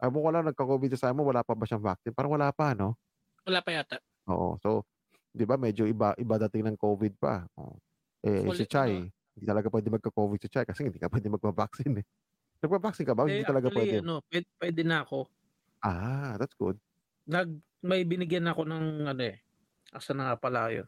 [0.03, 2.15] Ay mo wala nagka-COVID sa Simon, wala pa ba siyang vaccine?
[2.17, 2.97] Parang wala pa, no?
[3.47, 4.03] Wala pa yata.
[4.31, 4.55] Oo.
[4.63, 4.87] So,
[5.35, 7.47] di ba, medyo iba iba dating ng COVID pa.
[7.59, 7.79] Oo.
[8.23, 12.03] Eh, Fully- si Chai, hindi talaga pwede magka-COVID si Chai kasi hindi ka pwede magpa-vaccine
[12.03, 12.07] eh.
[12.65, 13.27] Nagpa-vaccine ka ba?
[13.27, 14.03] Eh, hindi talaga actually, pwede.
[14.03, 15.31] ano, pwede, pwede na ako.
[15.83, 16.79] Ah, that's good.
[17.27, 17.51] Nag,
[17.83, 19.43] may binigyan ako ng ano eh.
[19.91, 20.87] Asa na nga pala yun.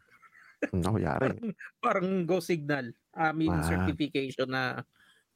[0.65, 1.29] Hmm, Ako yari.
[1.77, 2.89] Parang go signal.
[3.13, 3.67] I mean, Ah.
[3.67, 4.81] certification na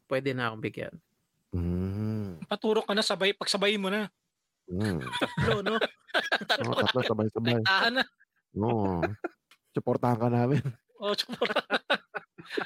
[0.09, 0.95] pwede na akong bigyan.
[1.53, 2.45] Mm.
[2.47, 4.09] Paturo ka na sabay, pagsabayin mo na.
[4.71, 5.01] Mm.
[5.21, 5.77] Tatlo, no?
[6.09, 6.73] Oh, Tatlo.
[6.73, 7.61] tatlo sabay-sabay.
[7.63, 8.05] Tahan na.
[8.57, 9.05] Oo.
[9.71, 10.63] Supportahan ka namin.
[10.99, 11.47] Oh, tsura.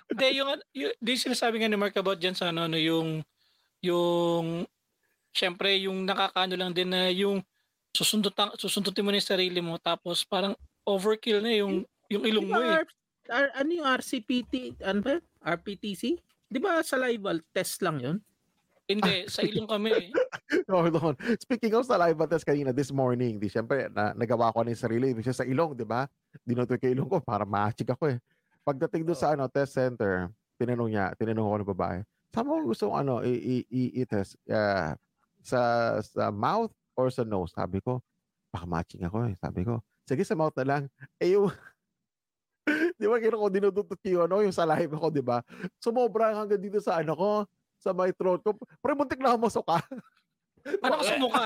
[0.08, 3.20] Hindi, yung, yung, yung sinasabi nga ni Mark about dyan sa ano, ano, yung,
[3.84, 4.64] yung,
[5.32, 7.40] syempre, yung nakakaano lang din na yung
[7.92, 10.54] susundutan, susundutin mo na yung sarili mo, tapos parang
[10.84, 12.78] overkill na yung, yung ilong Di mo eh.
[12.84, 12.92] R-
[13.32, 14.80] R- ano yung RCPT?
[14.84, 15.14] Ano ba?
[15.42, 16.02] RPTC?
[16.52, 18.16] Di ba salival test lang yun?
[18.84, 20.08] Hindi, sa ilong kami eh.
[20.72, 21.14] Hold on.
[21.40, 25.16] Speaking of saliva test kanina this morning, di syempre na, nagawa ko na yung sarili,
[25.16, 26.04] ibig sa ilong, di ba?
[26.44, 28.18] Dinotoy ko ilong ko para ma-check ako eh.
[28.66, 30.28] Pagdating doon sa ano test center,
[30.60, 31.98] tinanong niya, tinanong ko ng babae,
[32.34, 34.36] saan mo gusto kong ano i- i- i- i-test?
[34.50, 34.94] Ah,
[35.42, 37.52] sa sa mouth or sa nose?
[37.52, 38.00] Sabi ko,
[38.54, 39.34] baka matching ako eh.
[39.38, 40.82] Sabi ko, sige sa mouth na lang.
[41.18, 41.50] Eh yung
[42.98, 45.42] Di ba kino ko dinudutot yung, ano, yung saliva ko, di ba?
[45.82, 47.30] Sumobra hanggang dito sa ano ko,
[47.82, 48.54] sa my throat ko.
[48.54, 49.78] Pre, muntik na masok ka.
[50.82, 51.44] Ano ka sa mukha?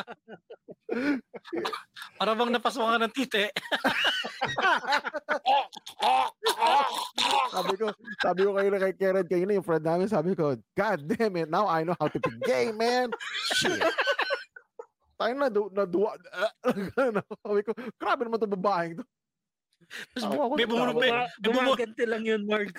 [2.17, 3.45] Para bang napasok ka ng tite.
[7.55, 7.87] sabi ko,
[8.21, 11.49] sabi ko kayo na kay Karen kayo yung friend namin, sabi ko, God damn it,
[11.49, 13.11] now I know how to be gay, man.
[13.57, 13.81] Shit.
[15.17, 16.13] Tayo na, du, na duwa.
[17.45, 19.05] sabi ko, grabe naman itong babaeng to.
[20.13, 21.01] Tapos Ako, ako may, bumu- natawa.
[21.01, 22.75] may, may, bumu- Gumaganti lang yun, Mark.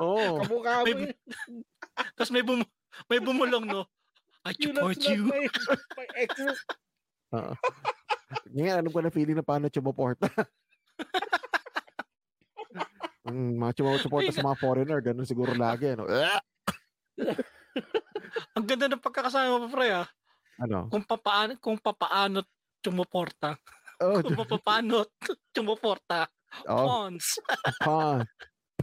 [0.00, 0.40] Oo.
[0.44, 0.94] Kamukha mo
[2.18, 2.60] tapos may, bum,
[3.10, 3.84] may bumulong, no?
[4.44, 5.24] I support you.
[5.32, 5.48] my,
[5.96, 6.58] my exes.
[7.34, 7.52] Oo.
[8.52, 10.28] Yung nga, alam ko na feeling na paano sumuporta.
[13.28, 13.72] mm, mga
[14.04, 15.96] sumuporta sa mga foreigner, ganun siguro lagi.
[15.96, 16.04] Ano?
[18.54, 20.06] Ang ganda ng pagkakasama mo, pre, ah.
[20.60, 20.92] ano?
[20.92, 22.44] Kung papaano, kung papaano
[22.84, 23.56] tumuporta.
[24.04, 25.08] Oh, Kung papaano
[25.54, 26.28] tumuporta.
[26.68, 27.40] oh, Pawns.
[27.80, 28.28] pants.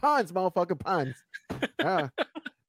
[0.01, 1.20] Pants, motherfucking pants.
[1.84, 2.09] Ah,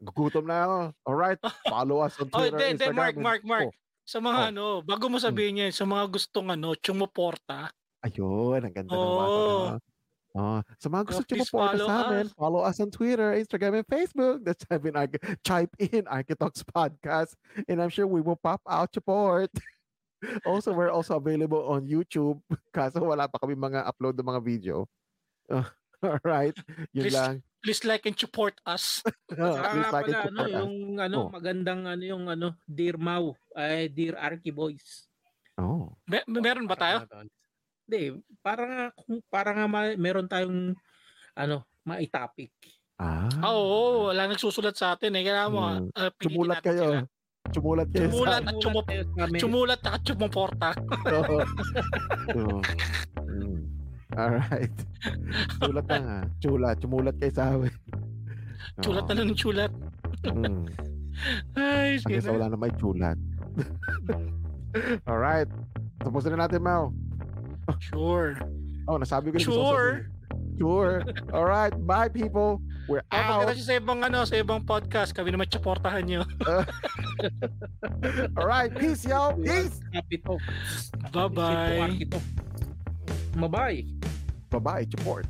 [0.03, 0.77] gugutom na ako.
[1.07, 2.99] Alright, follow us on Oh, Twitter, hindi, hindi, Instagram.
[2.99, 3.69] Mark, Mark, Mark.
[3.71, 4.49] Oh, Sa mga Oh.
[4.51, 7.71] ano, bago mo sabihin yan, sa mga gustong ano, tumuporta.
[8.03, 9.15] ayun, ang ganda ng Oh.
[9.15, 9.39] bata
[9.71, 9.79] na.
[10.33, 12.33] Oh, sa mga gusto Oh, please sumuporta follow sa amin, us.
[12.35, 14.43] follow us on Twitter, Instagram, and Facebook.
[14.43, 14.97] That's type in,
[15.45, 17.37] type in Architalks Podcast.
[17.69, 19.53] And I'm sure we will pop out support.
[20.49, 22.41] also, we're also available on YouTube.
[22.75, 24.89] Kaso wala pa kami mga upload ng mga video.
[26.03, 26.57] Alright,
[26.91, 27.45] yun Please- lang.
[27.63, 29.01] Please like and support us.
[29.33, 30.59] Oh, Saka please like and ano, support us.
[30.59, 31.29] yung ano, Oh.
[31.31, 35.07] magandang ano, yung ano, Dear Mau, ay Dear Arky Boys.
[35.55, 35.95] Oh.
[36.05, 37.07] Mer- meron ba tayo?
[37.83, 40.75] Hindi, para nga, kung- para nga ma- meron tayong
[41.33, 42.51] ano, mai-topic.
[42.97, 43.27] Ah.
[43.41, 45.23] Ah, Oo, wala nagsusulat sa atin eh.
[45.23, 45.89] Kailangan mo, Hmm.
[45.93, 46.83] uh, Sumulat natin kayo.
[46.85, 47.01] sila.
[47.53, 48.07] Sumulat kayo.
[48.07, 48.31] Sumulat.
[48.31, 48.57] sa- at
[49.19, 49.41] amin.
[49.41, 50.69] Sumulat at sumuporta.
[51.09, 51.37] Oo.
[52.39, 52.59] Oo.
[53.23, 53.61] Mm.
[54.13, 54.77] Alright.
[55.63, 56.19] Sulat lang ha.
[56.39, 56.77] Sulat.
[56.81, 57.73] Sumulat kayo sa amin.
[58.85, 59.73] Sulat na lang ng sulat.
[60.29, 60.65] Mm.
[61.57, 62.35] Ay, Hanggang sa sige.
[62.35, 63.19] wala na may chulat.
[65.05, 65.49] Alright.
[66.01, 66.89] Tapos na natin, Mau.
[67.79, 68.37] Sure.
[68.89, 69.93] Oh, nasabi ko yung Sure.
[70.57, 71.05] Sure.
[71.31, 71.75] Alright.
[71.85, 72.59] Bye, people.
[72.91, 73.49] We're Kapag out.
[73.55, 76.23] kasi sa ibang ano, sa ibang podcast, kami naman supportahan nyo.
[78.35, 78.73] Alright.
[78.75, 79.37] Peace, y'all.
[79.37, 79.79] Peace.
[79.93, 80.43] Happy talk.
[81.13, 82.09] Bye-bye.
[83.37, 83.85] Bye-bye.
[84.51, 84.87] Bye-bye.
[84.91, 85.27] Support.